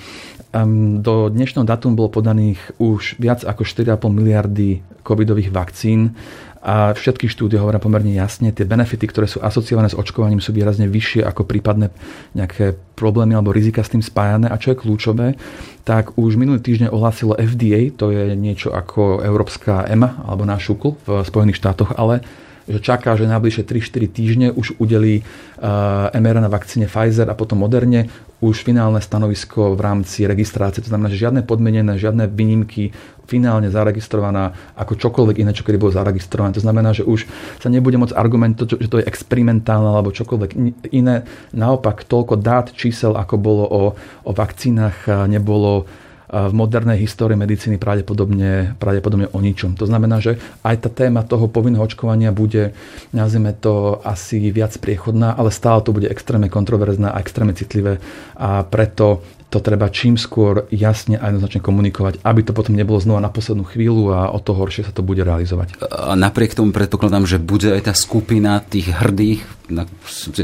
do 1.01 1.29
dnešného 1.29 1.65
datum 1.65 1.93
bolo 1.93 2.13
podaných 2.13 2.61
už 2.81 3.21
viac 3.21 3.45
ako 3.45 3.65
4,5 3.65 4.09
miliardy 4.09 4.81
covidových 5.05 5.53
vakcín 5.53 6.17
a 6.59 6.90
všetky 6.90 7.31
štúdie 7.31 7.59
hovoria 7.59 7.79
pomerne 7.79 8.11
jasne, 8.11 8.51
tie 8.51 8.66
benefity, 8.66 9.07
ktoré 9.07 9.31
sú 9.31 9.38
asociované 9.38 9.87
s 9.87 9.99
očkovaním, 9.99 10.42
sú 10.42 10.51
výrazne 10.51 10.90
vyššie 10.90 11.23
ako 11.23 11.47
prípadné 11.47 11.94
nejaké 12.35 12.75
problémy 12.99 13.38
alebo 13.38 13.55
rizika 13.55 13.87
s 13.87 13.94
tým 13.94 14.03
spájané. 14.03 14.51
A 14.51 14.59
čo 14.59 14.75
je 14.75 14.81
kľúčové, 14.83 15.38
tak 15.87 16.18
už 16.18 16.35
minulý 16.35 16.59
týždeň 16.59 16.90
ohlásilo 16.90 17.38
FDA, 17.38 17.94
to 17.94 18.11
je 18.11 18.35
niečo 18.35 18.75
ako 18.75 19.23
Európska 19.23 19.87
EMA 19.87 20.27
alebo 20.27 20.42
náš 20.42 20.75
šukl 20.75 20.99
v 21.07 21.23
Spojených 21.23 21.62
štátoch, 21.62 21.94
ale 21.94 22.27
že 22.69 22.79
čaká, 22.85 23.17
že 23.17 23.25
najbližšie 23.25 23.65
3-4 23.65 24.13
týždne 24.13 24.49
už 24.53 24.77
udelí 24.77 25.25
uh, 25.25 26.13
mRNA 26.13 26.53
vakcíne 26.53 26.85
Pfizer 26.85 27.27
a 27.27 27.35
potom 27.35 27.65
moderne 27.65 28.13
už 28.39 28.63
finálne 28.63 29.03
stanovisko 29.03 29.75
v 29.75 29.81
rámci 29.83 30.23
registrácie. 30.29 30.85
To 30.85 30.93
znamená, 30.93 31.11
že 31.11 31.19
žiadne 31.19 31.43
podmenené, 31.43 31.99
žiadne 31.99 32.31
výnimky, 32.31 32.95
finálne 33.27 33.69
zaregistrovaná 33.69 34.55
ako 34.79 34.95
čokoľvek 34.95 35.43
iné, 35.43 35.51
čo 35.51 35.67
kedy 35.67 35.77
bolo 35.77 35.93
zaregistrované. 35.93 36.55
To 36.55 36.63
znamená, 36.63 36.95
že 36.95 37.03
už 37.03 37.27
sa 37.59 37.69
nebude 37.69 37.99
môcť 37.99 38.15
argumentovať, 38.15 38.79
že 38.79 38.89
to 38.89 39.01
je 39.03 39.09
experimentálne 39.11 39.91
alebo 39.91 40.15
čokoľvek 40.15 40.51
iné. 40.95 41.27
Naopak 41.51 42.07
toľko 42.07 42.39
dát, 42.39 42.71
čísel, 42.73 43.19
ako 43.19 43.35
bolo 43.37 43.65
o, 43.67 43.83
o 44.25 44.31
vakcínach, 44.31 45.05
nebolo 45.27 45.85
v 46.29 46.53
modernej 46.53 47.01
histórii 47.01 47.41
medicíny 47.41 47.81
pravdepodobne, 47.81 48.77
pravdepodobne 48.77 49.33
o 49.33 49.38
ničom. 49.41 49.81
To 49.81 49.88
znamená, 49.88 50.21
že 50.21 50.37
aj 50.61 50.77
tá 50.85 50.91
téma 50.93 51.25
toho 51.25 51.49
povinného 51.49 51.81
očkovania 51.81 52.37
bude, 52.37 52.77
nazvime 53.17 53.57
to, 53.57 54.05
asi 54.05 54.53
viac 54.53 54.77
priechodná, 54.77 55.33
ale 55.33 55.49
stále 55.49 55.81
to 55.81 55.97
bude 55.97 56.09
extrémne 56.09 56.53
kontroverzná 56.53 57.17
a 57.17 57.21
extrémne 57.25 57.57
citlivé 57.57 57.97
a 58.37 58.61
preto 58.69 59.25
to 59.49 59.64
treba 59.64 59.88
čím 59.88 60.21
skôr 60.21 60.69
jasne 60.69 61.17
a 61.17 61.33
jednoznačne 61.33 61.64
komunikovať, 61.64 62.21
aby 62.21 62.41
to 62.45 62.53
potom 62.53 62.77
nebolo 62.77 63.01
znova 63.01 63.25
na 63.25 63.33
poslednú 63.33 63.64
chvíľu 63.64 64.12
a 64.12 64.29
o 64.29 64.38
to 64.45 64.53
horšie 64.53 64.85
sa 64.85 64.93
to 64.93 65.01
bude 65.01 65.25
realizovať. 65.25 65.81
A 65.88 66.12
napriek 66.12 66.53
tomu 66.53 66.69
predpokladám, 66.69 67.25
že 67.25 67.41
bude 67.41 67.73
aj 67.73 67.88
tá 67.88 67.95
skupina 67.97 68.61
tých 68.61 68.93
hrdých, 68.93 69.41
na, 69.73 69.88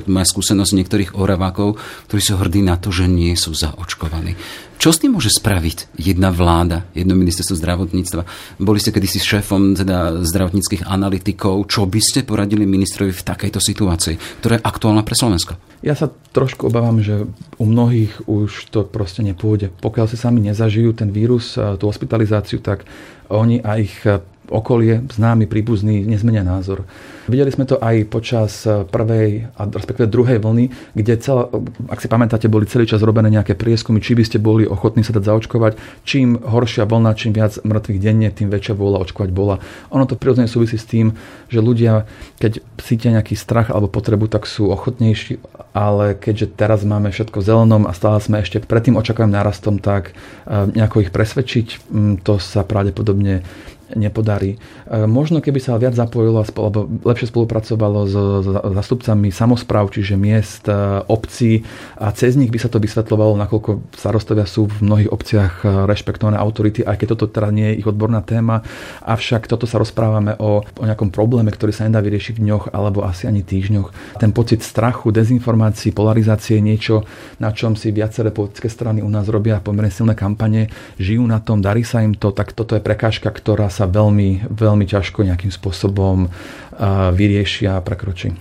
moja 0.08 0.26
skúsenosť 0.28 0.72
niektorých 0.72 1.10
oravákov, 1.20 1.76
ktorí 2.08 2.20
sú 2.24 2.40
hrdí 2.40 2.64
na 2.64 2.80
to, 2.80 2.88
že 2.88 3.04
nie 3.04 3.36
sú 3.36 3.52
zaočkovaní. 3.52 4.40
Čo 4.74 4.92
s 4.92 5.00
tým 5.00 5.16
môže 5.16 5.32
spraviť 5.32 5.96
jedna 5.96 6.28
vláda, 6.28 6.84
jedno 6.92 7.16
ministerstvo 7.16 7.56
zdravotníctva? 7.56 8.22
Boli 8.60 8.76
ste 8.76 8.92
kedysi 8.92 9.16
šéfom 9.16 9.72
teda 9.72 10.20
zdravotníckých 10.20 10.84
analytikov. 10.84 11.64
Čo 11.72 11.88
by 11.88 12.00
ste 12.04 12.20
poradili 12.28 12.68
ministrovi 12.68 13.14
v 13.14 13.24
takejto 13.24 13.64
situácii, 13.64 14.44
ktorá 14.44 14.60
je 14.60 14.66
aktuálna 14.66 15.00
pre 15.00 15.16
Slovensko? 15.16 15.56
Ja 15.80 15.96
sa 15.96 16.12
trošku 16.12 16.68
obávam, 16.68 17.00
že 17.00 17.24
u 17.56 17.64
mnohých 17.64 18.28
už 18.28 18.68
to 18.68 18.84
proste 18.84 19.24
nepôjde. 19.24 19.72
Pokiaľ 19.80 20.06
si 20.08 20.20
sami 20.20 20.44
nezažijú 20.44 20.92
ten 20.92 21.08
vírus, 21.08 21.56
tú 21.56 21.84
hospitalizáciu, 21.88 22.60
tak 22.60 22.84
oni 23.32 23.64
a 23.64 23.80
ich 23.80 24.04
okolie, 24.52 25.00
známy, 25.08 25.48
príbuzní 25.48 26.04
nezmenia 26.04 26.44
názor. 26.44 26.84
Videli 27.24 27.48
sme 27.48 27.64
to 27.64 27.80
aj 27.80 27.96
počas 28.12 28.68
prvej 28.68 29.48
a 29.56 29.64
respektíve 29.64 30.12
druhej 30.12 30.36
vlny, 30.44 30.68
kde 30.92 31.16
celá, 31.16 31.48
ak 31.88 32.04
si 32.04 32.08
pamätáte, 32.12 32.52
boli 32.52 32.68
celý 32.68 32.84
čas 32.84 33.00
robené 33.00 33.32
nejaké 33.32 33.56
prieskumy, 33.56 34.04
či 34.04 34.12
by 34.12 34.24
ste 34.28 34.36
boli 34.36 34.68
ochotní 34.68 35.00
sa 35.00 35.16
dať 35.16 35.32
zaočkovať. 35.32 36.04
Čím 36.04 36.36
horšia 36.44 36.84
vlna, 36.84 37.16
čím 37.16 37.32
viac 37.32 37.56
mŕtvych 37.64 38.02
denne, 38.02 38.28
tým 38.28 38.52
väčšia 38.52 38.76
vôľa 38.76 39.08
očkovať 39.08 39.30
bola. 39.32 39.64
Ono 39.88 40.04
to 40.04 40.20
prirodzene 40.20 40.44
súvisí 40.44 40.76
s 40.76 40.84
tým, 40.84 41.16
že 41.48 41.64
ľudia, 41.64 42.04
keď 42.44 42.60
cítia 42.76 43.16
nejaký 43.16 43.32
strach 43.40 43.72
alebo 43.72 43.88
potrebu, 43.88 44.28
tak 44.28 44.44
sú 44.44 44.68
ochotnejší, 44.68 45.40
ale 45.72 46.12
keďže 46.12 46.52
teraz 46.60 46.84
máme 46.84 47.08
všetko 47.08 47.40
zelenom 47.40 47.88
a 47.88 47.96
stále 47.96 48.20
sme 48.20 48.44
ešte 48.44 48.60
pred 48.60 48.84
tým 48.84 49.00
očakávým 49.00 49.32
nárastom, 49.32 49.80
tak 49.80 50.12
eh, 50.12 50.68
nejako 50.68 51.08
ich 51.08 51.10
presvedčiť, 51.10 51.88
mm, 51.88 52.14
to 52.20 52.36
sa 52.36 52.68
pravdepodobne 52.68 53.46
nepodarí. 53.96 54.58
E, 54.86 55.06
možno 55.08 55.40
keby 55.40 55.58
sa 55.62 55.78
viac 55.80 55.94
zapojilo 55.96 56.42
alebo 56.42 56.86
lepšie 57.06 57.30
spolupracovalo 57.30 58.00
s 58.06 58.14
zastupcami 58.74 59.30
samozpráv, 59.30 59.94
čiže 59.94 60.18
miest, 60.18 60.66
e, 60.68 60.74
obcí 61.06 61.64
a 61.98 62.10
cez 62.12 62.34
nich 62.34 62.50
by 62.50 62.58
sa 62.60 62.68
to 62.68 62.82
vysvetľovalo, 62.82 63.38
nakoľko 63.38 63.94
starostovia 63.94 64.44
sú 64.44 64.68
v 64.68 64.84
mnohých 64.84 65.10
obciach 65.10 65.52
e, 65.62 65.86
rešpektované 65.88 66.36
autority, 66.36 66.82
aj 66.84 66.96
keď 67.00 67.06
toto 67.16 67.26
teda 67.30 67.48
nie 67.54 67.74
je 67.74 67.78
ich 67.80 67.88
odborná 67.88 68.20
téma. 68.20 68.66
Avšak 69.02 69.46
toto 69.46 69.64
sa 69.64 69.80
rozprávame 69.80 70.36
o, 70.38 70.62
o 70.62 70.84
nejakom 70.84 71.08
probléme, 71.14 71.50
ktorý 71.50 71.72
sa 71.72 71.86
nedá 71.86 72.02
vyriešiť 72.02 72.34
v 72.36 72.42
dňoch 72.44 72.64
alebo 72.74 73.06
asi 73.06 73.30
ani 73.30 73.46
týždňoch. 73.46 74.18
Ten 74.20 74.34
pocit 74.34 74.60
strachu, 74.60 75.14
dezinformácií, 75.14 75.94
polarizácie 75.94 76.58
je 76.58 76.62
niečo, 76.62 76.96
na 77.38 77.54
čom 77.54 77.78
si 77.78 77.94
viaceré 77.94 78.34
politické 78.34 78.66
strany 78.66 79.00
u 79.00 79.08
nás 79.08 79.30
robia 79.30 79.62
pomerne 79.62 79.92
silné 79.92 80.18
kampane, 80.18 80.68
žijú 80.98 81.24
na 81.24 81.38
tom, 81.38 81.62
darí 81.62 81.86
sa 81.86 82.02
im 82.02 82.16
to, 82.16 82.34
tak 82.34 82.52
toto 82.52 82.74
je 82.74 82.82
prekážka, 82.82 83.30
ktorá 83.30 83.70
sa 83.70 83.83
sa 83.84 83.92
veľmi, 83.92 84.48
veľmi 84.48 84.84
ťažko 84.88 85.28
nejakým 85.28 85.52
spôsobom 85.52 86.32
vyriešia 87.14 87.78
a 87.78 87.84
prekročí. 87.84 88.32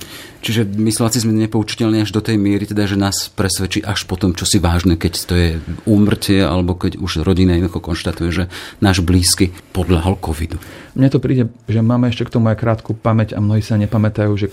Čiže 0.43 0.65
mysláci 0.75 1.21
sme 1.21 1.35
nepoučiteľní 1.37 2.03
až 2.03 2.11
do 2.15 2.23
tej 2.23 2.35
miery, 2.35 2.65
teda, 2.65 2.87
že 2.87 2.97
nás 2.99 3.29
presvedčí 3.31 3.83
až 3.83 4.07
potom, 4.09 4.33
čo 4.33 4.47
si 4.47 4.57
vážne, 4.57 4.97
keď 4.97 5.13
to 5.23 5.33
je 5.37 5.49
úmrtie, 5.85 6.41
alebo 6.41 6.73
keď 6.73 6.97
už 6.97 7.21
rodina 7.21 7.53
jednoducho 7.55 7.83
konštatuje, 7.83 8.29
že 8.31 8.43
náš 8.81 9.05
blízky 9.05 9.53
podľahol 9.71 10.17
covidu. 10.17 10.57
Mne 10.97 11.13
to 11.13 11.21
príde, 11.21 11.51
že 11.69 11.79
máme 11.79 12.09
ešte 12.09 12.25
k 12.27 12.33
tomu 12.39 12.49
aj 12.49 12.59
krátku 12.59 12.95
pamäť 12.97 13.37
a 13.37 13.43
mnohí 13.43 13.61
sa 13.61 13.77
nepamätajú, 13.77 14.31
že 14.35 14.47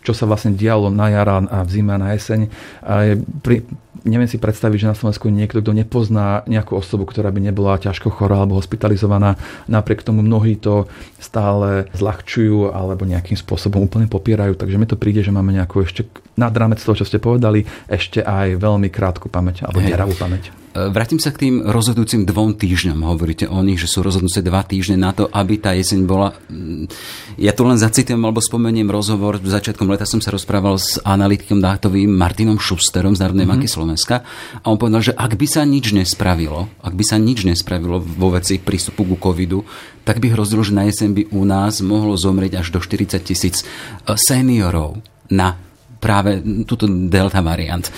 čo 0.00 0.16
sa 0.16 0.24
vlastne 0.24 0.56
dialo 0.56 0.88
na 0.88 1.12
jara 1.12 1.44
a 1.44 1.60
v 1.64 1.70
zime 1.70 1.92
a 1.96 2.00
na 2.00 2.16
jeseň. 2.16 2.48
A 2.80 2.92
je 3.04 3.14
pri, 3.44 3.68
neviem 4.04 4.28
si 4.28 4.40
predstaviť, 4.40 4.78
že 4.80 4.90
na 4.90 4.96
Slovensku 4.96 5.28
niekto, 5.28 5.60
kto 5.60 5.76
nepozná 5.76 6.42
nejakú 6.48 6.76
osobu, 6.76 7.04
ktorá 7.04 7.28
by 7.28 7.40
nebola 7.40 7.80
ťažko 7.80 8.08
chorá 8.08 8.40
alebo 8.40 8.56
hospitalizovaná. 8.56 9.36
Napriek 9.68 10.00
tomu 10.00 10.24
mnohí 10.24 10.56
to 10.56 10.88
stále 11.20 11.88
zľahčujú 11.92 12.72
alebo 12.72 13.04
nejakým 13.04 13.36
spôsobom 13.36 13.84
úplne 13.84 14.08
popierajú. 14.08 14.56
Takže 14.56 14.76
mi 14.80 14.88
to 14.88 14.96
príde, 14.96 15.20
že 15.20 15.34
máme 15.34 15.52
nejakú 15.52 15.84
ešte 15.84 16.08
nad 16.40 16.56
rámec 16.56 16.80
toho, 16.80 16.96
čo 16.96 17.04
ste 17.04 17.20
povedali, 17.20 17.68
ešte 17.84 18.24
aj 18.24 18.56
veľmi 18.56 18.88
krátku 18.88 19.28
pamäť 19.28 19.68
alebo 19.68 19.84
deravú 19.84 20.16
pamäť. 20.16 20.56
E, 20.70 20.86
vrátim 20.86 21.18
sa 21.18 21.34
k 21.34 21.46
tým 21.46 21.54
rozhodujúcim 21.66 22.22
dvom 22.22 22.54
týždňom. 22.54 23.02
Hovoríte 23.02 23.50
o 23.50 23.58
nich, 23.58 23.82
že 23.82 23.90
sú 23.90 24.06
rozhodnúce 24.06 24.38
dva 24.38 24.62
týždne 24.62 25.02
na 25.02 25.10
to, 25.10 25.26
aby 25.26 25.58
tá 25.58 25.74
jeseň 25.74 26.06
bola... 26.06 26.30
Mm, 26.46 26.86
ja 27.34 27.50
tu 27.50 27.66
len 27.66 27.74
zacitujem 27.74 28.22
alebo 28.22 28.38
spomeniem 28.38 28.86
rozhovor. 28.86 29.42
V 29.42 29.50
začiatkom 29.50 29.90
leta 29.90 30.06
som 30.06 30.22
sa 30.22 30.30
rozprával 30.30 30.78
s 30.78 31.02
analytikom 31.02 31.58
dátovým 31.58 32.14
Martinom 32.14 32.62
Šusterom 32.62 33.18
z 33.18 33.22
Národnej 33.26 33.50
mm-hmm. 33.50 33.66
banky 33.66 33.66
Slovenska 33.66 34.22
a 34.62 34.66
on 34.70 34.78
povedal, 34.78 35.10
že 35.10 35.16
ak 35.18 35.34
by 35.34 35.46
sa 35.50 35.66
nič 35.66 35.90
nespravilo, 35.90 36.70
ak 36.86 36.94
by 36.94 37.02
sa 37.02 37.18
nič 37.18 37.42
nespravilo 37.50 37.98
vo 37.98 38.30
veci 38.30 38.62
prístupu 38.62 39.02
ku 39.10 39.16
covidu, 39.18 39.66
tak 40.06 40.22
by 40.22 40.38
hrozilo, 40.38 40.62
že 40.62 40.70
na 40.70 40.86
jeseň 40.86 41.08
by 41.10 41.22
u 41.34 41.42
nás 41.42 41.82
mohlo 41.82 42.14
zomrieť 42.14 42.62
až 42.62 42.70
do 42.70 42.78
40 42.78 43.18
tisíc 43.26 43.62
e, 43.62 44.14
seniorov 44.14 45.02
na 45.34 45.58
práve 46.00 46.40
túto 46.64 46.88
delta 46.88 47.44
variant. 47.44 47.84
E, 47.86 47.92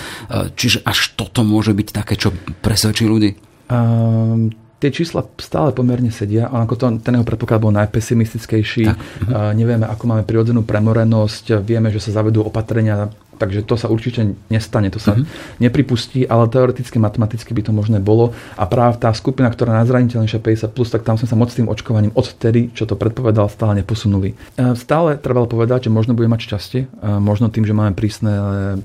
čiže 0.53 0.83
až 0.83 1.15
toto 1.15 1.41
môže 1.41 1.71
byť 1.71 1.87
také, 1.95 2.19
čo 2.19 2.35
presvedčí 2.59 3.07
ľudí? 3.07 3.33
Um, 3.71 4.51
tie 4.83 4.91
čísla 4.91 5.23
stále 5.39 5.71
pomerne 5.71 6.11
sedia. 6.11 6.51
Ako 6.51 6.75
to, 6.75 6.85
ten 6.99 7.15
jeho 7.15 7.23
predpoklad 7.23 7.63
bol 7.63 7.71
najpesimistickejší. 7.71 8.83
Tak. 8.83 8.97
Uh, 9.23 9.55
nevieme, 9.55 9.87
ako 9.87 10.03
máme 10.03 10.23
prirodzenú 10.27 10.67
premorenosť. 10.67 11.63
Vieme, 11.63 11.87
že 11.89 12.03
sa 12.03 12.19
zavedú 12.19 12.43
opatrenia 12.43 13.07
Takže 13.37 13.65
to 13.65 13.75
sa 13.75 13.89
určite 13.89 14.37
nestane, 14.47 14.93
to 14.93 15.01
sa 15.01 15.17
mm-hmm. 15.17 15.59
nepripustí, 15.59 16.25
ale 16.29 16.47
teoreticky, 16.47 16.97
matematicky 17.01 17.51
by 17.53 17.61
to 17.65 17.71
možné 17.73 17.97
bolo. 17.99 18.31
A 18.55 18.69
práve 18.69 19.01
tá 19.01 19.09
skupina, 19.11 19.49
ktorá 19.49 19.73
je 19.73 19.79
najzraniteľnejšia 19.85 20.39
50+, 20.39 20.75
plus, 20.75 20.89
tak 20.89 21.01
tam 21.03 21.17
sme 21.17 21.27
sa 21.27 21.35
moc 21.37 21.49
tým 21.49 21.69
očkovaním 21.69 22.13
odtedy, 22.13 22.73
čo 22.73 22.85
to 22.85 22.97
predpovedal, 22.97 23.49
stále 23.49 23.77
neposunuli. 23.81 24.33
E, 24.33 24.73
stále 24.77 25.17
trebalo 25.17 25.45
povedať, 25.49 25.87
že 25.87 25.93
možno 25.93 26.17
bude 26.17 26.29
mať 26.29 26.49
šťastie. 26.49 26.81
E, 26.85 26.87
možno 27.17 27.49
tým, 27.49 27.65
že 27.65 27.75
máme 27.75 27.93
prísne 27.97 28.33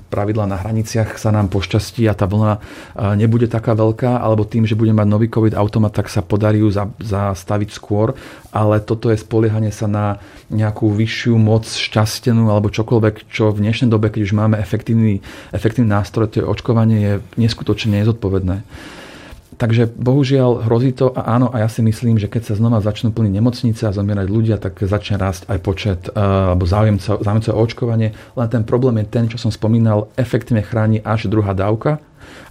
pravidlá 0.09 0.45
na 0.49 0.57
hraniciach, 0.59 1.17
sa 1.17 1.29
nám 1.29 1.49
pošťastí 1.53 2.05
a 2.09 2.13
tá 2.13 2.25
vlna 2.25 2.53
e, 2.55 2.59
nebude 3.19 3.47
taká 3.49 3.73
veľká, 3.73 4.21
alebo 4.21 4.45
tým, 4.45 4.65
že 4.65 4.77
budeme 4.77 5.01
mať 5.01 5.09
nový 5.09 5.27
COVID 5.29 5.55
automat, 5.55 5.93
tak 5.93 6.11
sa 6.11 6.25
podarí 6.25 6.61
ju 6.61 6.69
zastaviť 6.99 7.69
skôr. 7.73 8.17
Ale 8.49 8.81
toto 8.81 9.13
je 9.13 9.17
spoliehanie 9.21 9.69
sa 9.69 9.85
na 9.85 10.17
nejakú 10.49 10.89
vyššiu 10.89 11.37
moc 11.37 11.69
šťastenú 11.69 12.49
alebo 12.49 12.73
čokoľvek, 12.73 13.29
čo 13.29 13.53
v 13.53 13.61
dnešnej 13.69 13.89
dobe, 13.93 14.09
keď 14.09 14.21
už 14.25 14.33
máme 14.39 14.57
efektívny, 14.57 15.19
efektívny 15.51 15.91
nástroj, 15.91 16.31
to 16.31 16.39
je 16.39 16.47
očkovanie, 16.47 16.97
je 16.97 17.13
neskutočne 17.35 17.99
nezodpovedné. 17.99 18.63
Takže 19.59 19.91
bohužiaľ 19.91 20.71
hrozí 20.71 20.95
to 20.95 21.11
a 21.11 21.35
áno, 21.35 21.51
a 21.51 21.59
ja 21.59 21.67
si 21.67 21.83
myslím, 21.83 22.15
že 22.15 22.31
keď 22.31 22.47
sa 22.47 22.53
znova 22.55 22.79
začnú 22.79 23.11
plniť 23.11 23.33
nemocnice 23.43 23.83
a 23.83 23.91
zomierať 23.91 24.27
ľudia, 24.31 24.55
tak 24.55 24.79
začne 24.79 25.19
rásť 25.19 25.51
aj 25.51 25.59
počet 25.59 25.99
uh, 26.15 26.55
alebo 26.55 26.63
záujemcov, 26.63 27.19
o 27.51 27.59
očkovanie. 27.59 28.15
Len 28.15 28.47
ten 28.47 28.63
problém 28.63 29.03
je 29.03 29.11
ten, 29.11 29.27
čo 29.27 29.35
som 29.35 29.51
spomínal, 29.51 30.07
efektívne 30.15 30.63
chráni 30.63 31.03
až 31.03 31.27
druhá 31.27 31.51
dávka, 31.51 31.99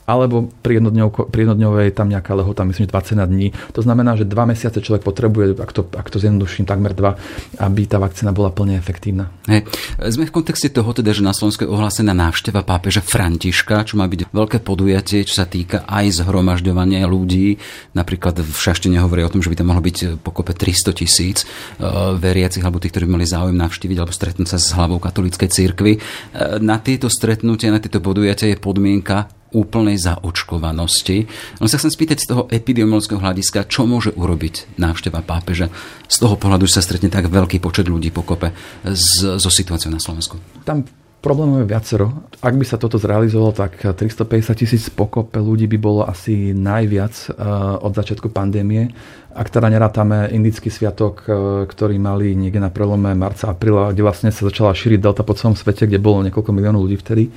alebo 0.09 0.49
pri, 0.65 0.81
pri 1.29 1.41
jednodňovej 1.45 1.93
tam 1.93 2.09
nejaká 2.09 2.33
lehota, 2.33 2.65
myslím, 2.65 2.89
že 2.89 2.97
21 2.97 3.29
dní. 3.29 3.49
To 3.77 3.85
znamená, 3.85 4.17
že 4.17 4.25
dva 4.25 4.49
mesiace 4.49 4.81
človek 4.81 5.05
potrebuje, 5.05 5.61
ak 5.61 5.71
to, 5.77 5.85
ak 5.85 6.09
to 6.09 6.17
zjednoduším, 6.17 6.65
takmer 6.65 6.97
dva, 6.97 7.21
aby 7.61 7.85
tá 7.85 8.01
vakcína 8.01 8.33
bola 8.33 8.49
plne 8.49 8.81
efektívna. 8.81 9.29
Hey, 9.45 9.69
sme 10.09 10.25
v 10.25 10.33
kontexte 10.33 10.73
toho 10.73 10.97
teda, 10.97 11.13
že 11.13 11.21
na 11.21 11.37
Slovensku 11.37 11.69
je 11.69 11.71
ohlásená 11.71 12.17
návšteva 12.17 12.65
pápeža 12.65 13.05
Františka, 13.05 13.85
čo 13.85 14.01
má 14.01 14.09
byť 14.09 14.33
veľké 14.33 14.59
podujatie, 14.65 15.29
čo 15.29 15.45
sa 15.45 15.47
týka 15.47 15.85
aj 15.85 16.25
zhromažďovania 16.25 17.05
ľudí. 17.05 17.61
Napríklad 17.93 18.41
v 18.41 18.57
Šaštine 18.57 19.05
hovorí 19.05 19.29
o 19.29 19.33
tom, 19.33 19.45
že 19.45 19.53
by 19.53 19.61
tam 19.61 19.77
mohlo 19.77 19.85
byť 19.85 20.25
pokope 20.25 20.57
300 20.57 20.97
tisíc 20.97 21.45
uh, 21.45 22.17
veriacich 22.17 22.65
alebo 22.65 22.81
tých, 22.81 22.97
ktorí 22.97 23.05
by 23.05 23.21
mali 23.21 23.29
záujem 23.29 23.61
navštíviť 23.61 23.97
alebo 24.01 24.17
stretnúť 24.17 24.49
sa 24.49 24.57
s 24.57 24.73
hlavou 24.73 24.97
katolíckej 24.97 25.49
cirkvi. 25.53 25.93
Uh, 26.01 26.57
na 26.65 26.81
tieto 26.81 27.13
stretnutia, 27.13 27.69
na 27.69 27.83
tieto 27.83 28.01
podujatia 28.01 28.57
je 28.57 28.57
podmienka 28.57 29.38
úplnej 29.53 29.97
zaočkovanosti. 29.97 31.17
Len 31.59 31.69
sa 31.69 31.81
chcem 31.81 31.93
spýtať 31.93 32.19
z 32.21 32.29
toho 32.29 32.43
epidemiologického 32.53 33.21
hľadiska, 33.21 33.69
čo 33.69 33.89
môže 33.89 34.13
urobiť 34.13 34.77
návšteva 34.77 35.25
pápeža 35.25 35.73
z 36.09 36.17
toho 36.21 36.37
pohľadu, 36.37 36.69
sa 36.69 36.85
stretne 36.85 37.09
tak 37.09 37.33
veľký 37.33 37.61
počet 37.61 37.89
ľudí 37.89 38.13
pokope 38.13 38.53
so 38.93 39.51
situáciou 39.51 39.93
na 39.93 40.01
Slovensku. 40.01 40.37
Tam 40.65 40.85
Problémov 41.19 41.67
je 41.67 41.75
viacero. 41.75 42.31
Ak 42.39 42.55
by 42.55 42.63
sa 42.63 42.79
toto 42.79 42.95
zrealizovalo, 42.95 43.51
tak 43.51 43.83
350 43.83 44.55
tisíc 44.55 44.87
pokope 44.87 45.43
ľudí 45.43 45.67
by 45.67 45.79
bolo 45.83 46.07
asi 46.07 46.55
najviac 46.55 47.15
eh, 47.29 47.35
od 47.83 47.91
začiatku 47.91 48.31
pandémie. 48.31 48.95
Ak 49.39 49.55
teda 49.55 49.71
nerátame 49.71 50.35
indický 50.35 50.67
sviatok, 50.67 51.23
eh, 51.23 51.33
ktorý 51.71 51.95
mali 52.03 52.35
niekde 52.35 52.59
na 52.59 52.75
prelome 52.75 53.15
marca, 53.15 53.55
apríla, 53.55 53.95
kde 53.95 54.03
vlastne 54.03 54.35
sa 54.35 54.43
začala 54.43 54.75
šíriť 54.75 54.99
delta 54.99 55.23
po 55.23 55.39
celom 55.39 55.55
svete, 55.55 55.87
kde 55.87 56.03
bolo 56.03 56.27
niekoľko 56.27 56.51
miliónov 56.51 56.83
ľudí 56.83 56.99
vtedy, 56.99 57.31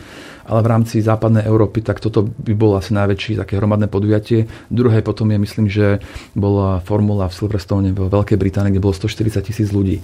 ale 0.51 0.59
v 0.65 0.71
rámci 0.71 0.99
západnej 0.99 1.45
Európy, 1.45 1.85
tak 1.85 2.01
toto 2.01 2.25
by 2.25 2.53
bolo 2.57 2.75
asi 2.75 2.91
najväčšie 2.91 3.39
také 3.39 3.55
hromadné 3.55 3.87
podujatie. 3.87 4.49
Druhé 4.73 5.05
potom 5.05 5.29
je, 5.29 5.37
myslím, 5.37 5.67
že 5.69 6.01
bola 6.33 6.81
formula 6.81 7.29
v 7.29 7.37
Silverstone 7.37 7.93
v 7.93 8.09
Veľkej 8.09 8.37
Británii, 8.37 8.73
kde 8.73 8.83
bolo 8.83 8.91
140 8.91 9.47
tisíc 9.47 9.69
ľudí. 9.69 10.01
E, 10.01 10.03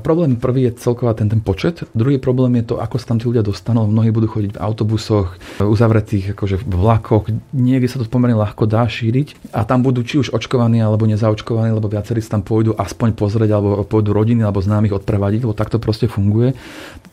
problém 0.00 0.38
prvý 0.38 0.70
je 0.70 0.78
celková 0.78 1.12
ten, 1.12 1.26
ten 1.26 1.42
počet. 1.42 1.82
Druhý 1.92 2.16
problém 2.22 2.62
je 2.62 2.72
to, 2.72 2.80
ako 2.80 2.96
sa 2.96 3.12
tam 3.14 3.18
tí 3.18 3.26
ľudia 3.26 3.42
dostanú. 3.42 3.84
Mnohí 3.84 4.14
budú 4.14 4.30
chodiť 4.30 4.56
v 4.56 4.60
autobusoch, 4.62 5.36
uzavretých 5.60 6.32
akože 6.32 6.62
v 6.62 6.66
vlakoch. 6.72 7.28
Niekde 7.52 7.88
sa 7.90 7.98
to 7.98 8.06
pomerne 8.06 8.38
ľahko 8.38 8.64
dá 8.64 8.86
šíriť 8.86 9.52
a 9.52 9.66
tam 9.66 9.82
budú 9.82 10.06
či 10.06 10.22
už 10.22 10.32
očkovaní 10.32 10.78
alebo 10.78 11.04
nezaočkovaní, 11.16 11.72
lebo 11.72 11.88
viacerí 11.88 12.20
sa 12.20 12.36
tam 12.36 12.44
pôjdu 12.44 12.76
aspoň 12.76 13.16
pozrieť 13.16 13.56
alebo 13.56 13.80
pôjdu 13.88 14.12
rodiny 14.12 14.44
alebo 14.44 14.60
známych 14.60 14.92
odprevadiť, 14.92 15.48
lebo 15.48 15.56
takto 15.56 15.80
proste 15.80 16.06
funguje. 16.06 16.52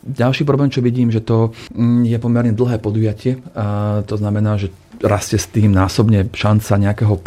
Ďalší 0.04 0.44
problém, 0.44 0.68
čo 0.68 0.84
vidím, 0.84 1.08
že 1.08 1.24
to 1.24 1.56
mm, 1.72 2.04
je 2.04 2.18
pomerne 2.20 2.52
dlhé 2.52 2.76
podujatie. 2.78 3.40
A 3.56 4.00
to 4.04 4.20
znamená, 4.20 4.60
že 4.60 4.68
rastie 5.00 5.40
s 5.40 5.50
tým 5.50 5.74
násobne 5.74 6.30
šanca 6.30 6.78
nejakého 6.78 7.18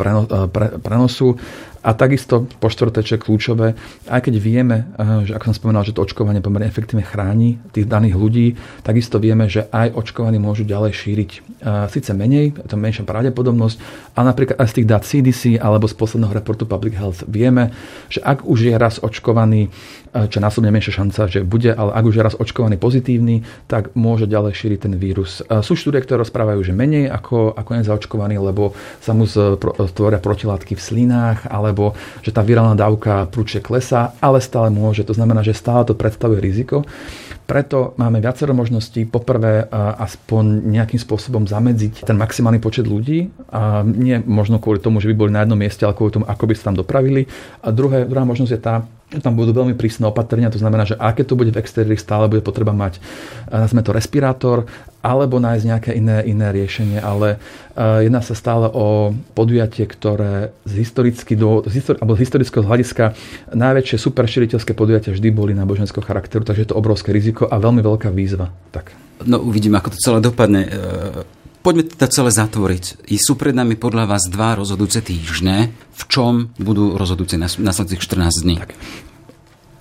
prenosu 0.79 1.35
A 1.85 1.93
takisto 1.93 2.49
po 2.57 2.67
štvrté, 2.67 3.05
čo 3.05 3.15
je 3.15 3.23
kľúčové, 3.23 3.67
aj 4.09 4.21
keď 4.27 4.35
vieme, 4.41 4.89
že 5.23 5.37
ako 5.37 5.51
som 5.51 5.55
spomínal, 5.55 5.85
že 5.85 5.93
to 5.93 6.03
očkovanie 6.03 6.41
pomerne 6.41 6.67
efektívne 6.67 7.05
chráni 7.05 7.61
tých 7.71 7.87
daných 7.87 8.15
ľudí, 8.17 8.47
takisto 8.81 9.21
vieme, 9.21 9.45
že 9.47 9.69
aj 9.71 9.93
očkovaní 9.93 10.41
môžu 10.41 10.65
ďalej 10.65 10.91
šíriť. 10.93 11.31
Sice 11.93 12.11
menej, 12.17 12.53
je 12.57 12.67
to 12.69 12.75
menšia 12.75 13.07
pravdepodobnosť, 13.07 13.77
ale 14.17 14.25
napríklad 14.29 14.57
aj 14.59 14.67
z 14.67 14.75
tých 14.81 14.87
dát 14.89 15.03
CDC 15.05 15.41
alebo 15.61 15.85
z 15.87 15.95
posledného 15.95 16.33
reportu 16.33 16.65
Public 16.67 16.97
Health 16.97 17.23
vieme, 17.29 17.71
že 18.09 18.19
ak 18.25 18.43
už 18.43 18.67
je 18.67 18.73
raz 18.75 18.99
očkovaný 18.99 19.69
čo 20.25 20.41
násobne 20.41 20.73
menšia 20.73 20.97
šanca, 20.97 21.29
že 21.29 21.45
bude, 21.45 21.69
ale 21.69 21.93
ak 21.93 22.03
už 22.09 22.15
je 22.17 22.25
raz 22.25 22.33
očkovaný 22.33 22.81
pozitívny, 22.81 23.45
tak 23.69 23.93
môže 23.93 24.25
ďalej 24.25 24.57
šíriť 24.57 24.79
ten 24.89 24.93
vírus. 24.97 25.45
Sú 25.61 25.77
štúdie, 25.77 26.01
ktoré 26.01 26.25
rozprávajú, 26.25 26.65
že 26.65 26.73
menej 26.73 27.13
ako, 27.13 27.53
ako 27.53 27.69
nezaočkovaný, 27.77 28.41
lebo 28.41 28.73
sa 28.97 29.13
mu 29.13 29.29
tvoria 29.93 30.17
protilátky 30.17 30.73
v 30.73 30.81
slinách, 30.81 31.45
alebo 31.45 31.93
že 32.25 32.33
tá 32.33 32.41
virálna 32.41 32.73
dávka 32.73 33.29
prúčie 33.29 33.61
klesá, 33.61 34.17
ale 34.17 34.41
stále 34.41 34.73
môže. 34.73 35.05
To 35.05 35.13
znamená, 35.13 35.45
že 35.45 35.53
stále 35.53 35.85
to 35.85 35.93
predstavuje 35.93 36.41
riziko. 36.41 36.81
Preto 37.47 37.95
máme 37.95 38.19
viacero 38.19 38.51
možností. 38.51 39.07
Poprvé, 39.07 39.63
aspoň 39.71 40.67
nejakým 40.67 40.99
spôsobom 40.99 41.47
zamedziť 41.47 42.03
ten 42.03 42.19
maximálny 42.19 42.59
počet 42.59 42.83
ľudí. 42.83 43.31
A 43.55 43.87
nie 43.87 44.19
možno 44.19 44.59
kvôli 44.59 44.83
tomu, 44.83 44.99
že 44.99 45.07
by 45.11 45.15
boli 45.15 45.31
na 45.31 45.47
jednom 45.47 45.55
mieste, 45.55 45.87
ale 45.87 45.95
kvôli 45.95 46.11
tomu, 46.11 46.27
ako 46.27 46.43
by 46.43 46.53
sa 46.59 46.67
tam 46.67 46.75
dopravili. 46.75 47.23
A 47.63 47.71
druhé, 47.71 48.03
druhá 48.03 48.27
možnosť 48.27 48.51
je 48.51 48.59
tá, 48.59 48.83
tam 49.07 49.39
budú 49.39 49.55
veľmi 49.55 49.71
prísne 49.79 50.03
opatrenia, 50.11 50.51
to 50.51 50.59
znamená, 50.59 50.83
že 50.83 50.99
aké 50.99 51.23
to 51.23 51.39
bude 51.39 51.55
v 51.55 51.59
exteriéri, 51.63 51.95
stále 51.95 52.27
bude 52.27 52.43
potreba 52.43 52.75
mať, 52.75 52.99
eh, 52.99 53.55
nazme 53.55 53.79
to 53.79 53.95
respirátor, 53.95 54.67
alebo 54.99 55.39
nájsť 55.39 55.63
nejaké 55.63 55.91
iné, 55.95 56.19
iné 56.27 56.51
riešenie, 56.51 56.99
ale 56.99 57.39
uh, 57.39 58.03
jedná 58.03 58.19
sa 58.19 58.35
stále 58.35 58.67
o 58.67 59.15
podujatie, 59.39 59.87
ktoré 59.87 60.51
z, 60.67 60.83
historicky 60.83 61.31
z, 61.37 61.71
histori- 61.71 62.01
alebo 62.03 62.19
z 62.19 62.27
historického 62.27 62.65
hľadiska 62.67 63.15
najväčšie 63.55 64.03
superširiteľské 64.03 64.75
podujatia 64.75 65.15
vždy 65.15 65.31
boli 65.31 65.55
náboženského 65.55 66.03
charakteru, 66.03 66.43
takže 66.43 66.67
je 66.67 66.69
to 66.73 66.79
obrovské 66.81 67.15
riziko 67.15 67.47
a 67.47 67.55
veľmi 67.55 67.79
veľká 67.79 68.11
výzva. 68.11 68.51
Tak. 68.75 68.91
No 69.23 69.39
uvidíme, 69.39 69.79
ako 69.79 69.95
to 69.95 70.03
celé 70.03 70.19
dopadne. 70.19 70.67
Poďme 71.67 71.83
to 71.83 72.07
celé 72.07 72.31
zatvoriť. 72.31 73.11
I 73.11 73.19
sú 73.19 73.35
pred 73.35 73.51
nami 73.51 73.75
podľa 73.75 74.07
vás 74.07 74.31
dva 74.31 74.55
rozhodujúce 74.55 75.03
týždne. 75.03 75.75
V 75.99 76.03
čom 76.07 76.47
budú 76.55 76.95
rozhodujúce 76.95 77.35
nasledujúcich 77.35 78.07
14 78.07 78.47
dní? 78.47 78.55
Tak. 78.55 78.71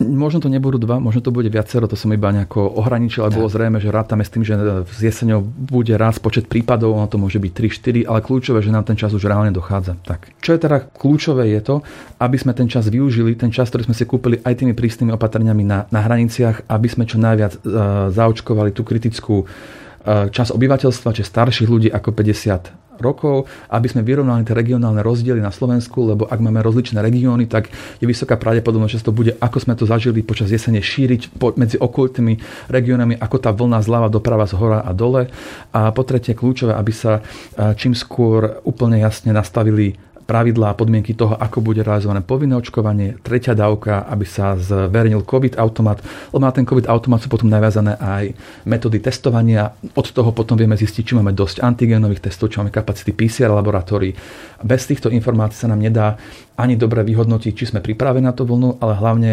Možno 0.02 0.42
to 0.42 0.50
nebudú 0.50 0.82
dva, 0.82 0.98
možno 0.98 1.22
to 1.22 1.30
bude 1.30 1.46
viacero, 1.46 1.86
to 1.86 1.94
som 1.94 2.10
iba 2.10 2.34
nejako 2.34 2.74
ohraničil, 2.82 3.22
ale 3.22 3.38
bolo 3.38 3.46
zrejme, 3.46 3.78
že 3.78 3.94
rátame 3.94 4.26
s 4.26 4.34
tým, 4.34 4.42
že 4.42 4.58
s 4.82 4.98
jeseňou 4.98 5.46
bude 5.46 5.94
raz 5.94 6.18
počet 6.18 6.50
prípadov, 6.50 6.90
ono 6.90 7.06
to 7.06 7.22
môže 7.22 7.38
byť 7.38 7.52
3-4, 7.54 8.10
ale 8.10 8.18
kľúčové, 8.18 8.66
že 8.66 8.74
nám 8.74 8.82
ten 8.82 8.98
čas 8.98 9.14
už 9.14 9.22
reálne 9.22 9.54
dochádza. 9.54 9.94
Tak. 10.02 10.42
Čo 10.42 10.58
je 10.58 10.66
teda 10.66 10.90
kľúčové 10.90 11.54
je 11.54 11.60
to, 11.62 11.86
aby 12.18 12.34
sme 12.34 12.50
ten 12.50 12.66
čas 12.66 12.90
využili, 12.90 13.38
ten 13.38 13.54
čas, 13.54 13.70
ktorý 13.70 13.86
sme 13.86 13.94
si 13.94 14.02
kúpili 14.10 14.42
aj 14.42 14.58
tými 14.58 14.74
prísnymi 14.74 15.14
opatreniami 15.14 15.62
na, 15.62 15.86
na 15.94 16.02
hraniciach, 16.02 16.66
aby 16.66 16.88
sme 16.90 17.06
čo 17.06 17.22
najviac 17.22 17.62
uh, 17.62 18.10
zaočkovali 18.10 18.74
tú 18.74 18.82
kritickú 18.82 19.46
E, 19.46 19.85
čas 20.30 20.54
obyvateľstva, 20.54 21.16
či 21.16 21.22
starších 21.26 21.66
ľudí 21.66 21.88
ako 21.90 22.14
50 22.14 22.86
rokov, 23.00 23.48
aby 23.68 23.86
sme 23.88 24.02
vyrovnali 24.04 24.44
tie 24.44 24.56
regionálne 24.56 25.04
rozdiely 25.04 25.40
na 25.40 25.52
Slovensku, 25.52 26.04
lebo 26.04 26.24
ak 26.28 26.40
máme 26.40 26.64
rozličné 26.64 27.00
regióny, 27.00 27.44
tak 27.48 27.68
je 28.00 28.06
vysoká 28.08 28.40
pravdepodobnosť, 28.40 28.92
že 28.92 29.04
to 29.04 29.12
bude, 29.12 29.32
ako 29.36 29.58
sme 29.60 29.74
to 29.76 29.84
zažili 29.84 30.24
počas 30.24 30.48
jesene, 30.48 30.80
šíriť 30.80 31.36
medzi 31.56 31.76
okolitými 31.76 32.40
regiónami, 32.72 33.20
ako 33.20 33.36
tá 33.36 33.50
vlna 33.52 33.84
zľava 33.84 34.08
doprava 34.08 34.48
z 34.48 34.56
hora 34.56 34.80
a 34.80 34.90
dole. 34.96 35.28
A 35.72 35.92
po 35.92 36.02
tretie 36.04 36.32
kľúčové, 36.32 36.72
aby 36.72 36.92
sa 36.92 37.20
e, 37.20 37.22
čím 37.76 37.92
skôr 37.92 38.60
úplne 38.64 39.00
jasne 39.00 39.32
nastavili 39.36 39.96
pravidlá 40.26 40.74
a 40.74 40.78
podmienky 40.78 41.14
toho, 41.14 41.38
ako 41.38 41.62
bude 41.62 41.86
realizované 41.86 42.18
povinné 42.18 42.58
očkovanie, 42.58 43.14
tretia 43.22 43.54
dávka, 43.54 44.02
aby 44.10 44.26
sa 44.26 44.58
zverejnil 44.58 45.22
COVID 45.22 45.54
automat, 45.54 46.02
lebo 46.34 46.42
na 46.42 46.50
ten 46.50 46.66
COVID 46.66 46.90
automat 46.90 47.22
sú 47.22 47.30
potom 47.30 47.46
naviazané 47.46 47.94
aj 47.94 48.34
metódy 48.66 48.98
testovania. 48.98 49.70
Od 49.94 50.06
toho 50.10 50.34
potom 50.34 50.58
vieme 50.58 50.74
zistiť, 50.74 51.02
či 51.06 51.14
máme 51.14 51.30
dosť 51.30 51.62
antigénových 51.62 52.26
testov, 52.26 52.50
či 52.50 52.58
máme 52.58 52.74
kapacity 52.74 53.14
PCR 53.14 53.54
laboratórií. 53.54 54.12
Bez 54.66 54.90
týchto 54.90 55.14
informácií 55.14 55.62
sa 55.62 55.70
nám 55.70 55.78
nedá 55.78 56.18
ani 56.58 56.74
dobre 56.74 57.06
vyhodnotiť, 57.06 57.52
či 57.54 57.68
sme 57.70 57.78
pripravení 57.78 58.26
na 58.26 58.34
tú 58.34 58.42
vlnu, 58.42 58.82
ale 58.82 58.98
hlavne 58.98 59.30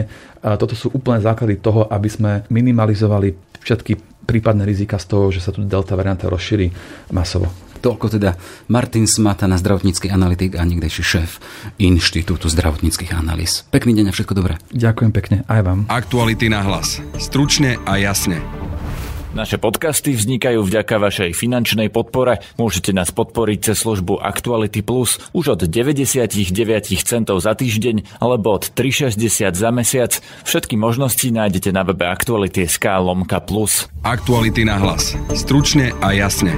toto 0.62 0.78
sú 0.78 0.94
úplné 0.94 1.26
základy 1.26 1.58
toho, 1.58 1.90
aby 1.90 2.10
sme 2.12 2.46
minimalizovali 2.54 3.58
všetky 3.64 4.24
prípadné 4.30 4.68
rizika 4.68 5.00
z 5.00 5.10
toho, 5.10 5.32
že 5.32 5.42
sa 5.42 5.56
tu 5.56 5.64
delta 5.64 5.96
varianta 5.96 6.28
rozšíri 6.28 6.70
masovo. 7.16 7.63
Toľko 7.84 8.16
teda 8.16 8.40
Martin 8.72 9.12
Smata, 9.12 9.44
zdravotnícky 9.52 10.08
analytik 10.08 10.56
a 10.56 10.64
niekdejší 10.64 11.04
šéf 11.04 11.44
Inštitútu 11.84 12.48
zdravotníckých 12.48 13.12
analýz. 13.12 13.68
Pekný 13.76 13.92
deň 14.00 14.10
a 14.10 14.16
všetko 14.16 14.34
dobré. 14.40 14.56
Ďakujem 14.72 15.12
pekne, 15.12 15.38
aj 15.52 15.62
vám. 15.68 15.80
Aktuality 15.92 16.48
na 16.48 16.64
hlas. 16.64 17.04
Stručne 17.20 17.76
a 17.84 18.00
jasne. 18.00 18.40
Naše 19.34 19.58
podcasty 19.58 20.14
vznikajú 20.14 20.62
vďaka 20.62 21.02
vašej 21.02 21.34
finančnej 21.34 21.90
podpore. 21.90 22.38
Môžete 22.54 22.94
nás 22.94 23.10
podporiť 23.10 23.74
cez 23.74 23.82
službu 23.82 24.22
Actuality 24.22 24.86
Plus 24.86 25.18
už 25.34 25.58
od 25.58 25.66
99 25.66 26.30
centov 27.02 27.42
za 27.42 27.58
týždeň 27.58 28.22
alebo 28.22 28.62
od 28.62 28.70
3,60 28.78 29.58
za 29.58 29.70
mesiac. 29.74 30.22
Všetky 30.46 30.78
možnosti 30.78 31.26
nájdete 31.26 31.74
na 31.74 31.82
webe 31.82 32.06
Actuality.sk 32.06 32.86
lomka 33.02 33.42
plus. 33.42 33.90
Aktuality 34.06 34.70
na 34.70 34.78
hlas. 34.78 35.18
Stručne 35.34 35.98
a 35.98 36.14
jasne. 36.14 36.54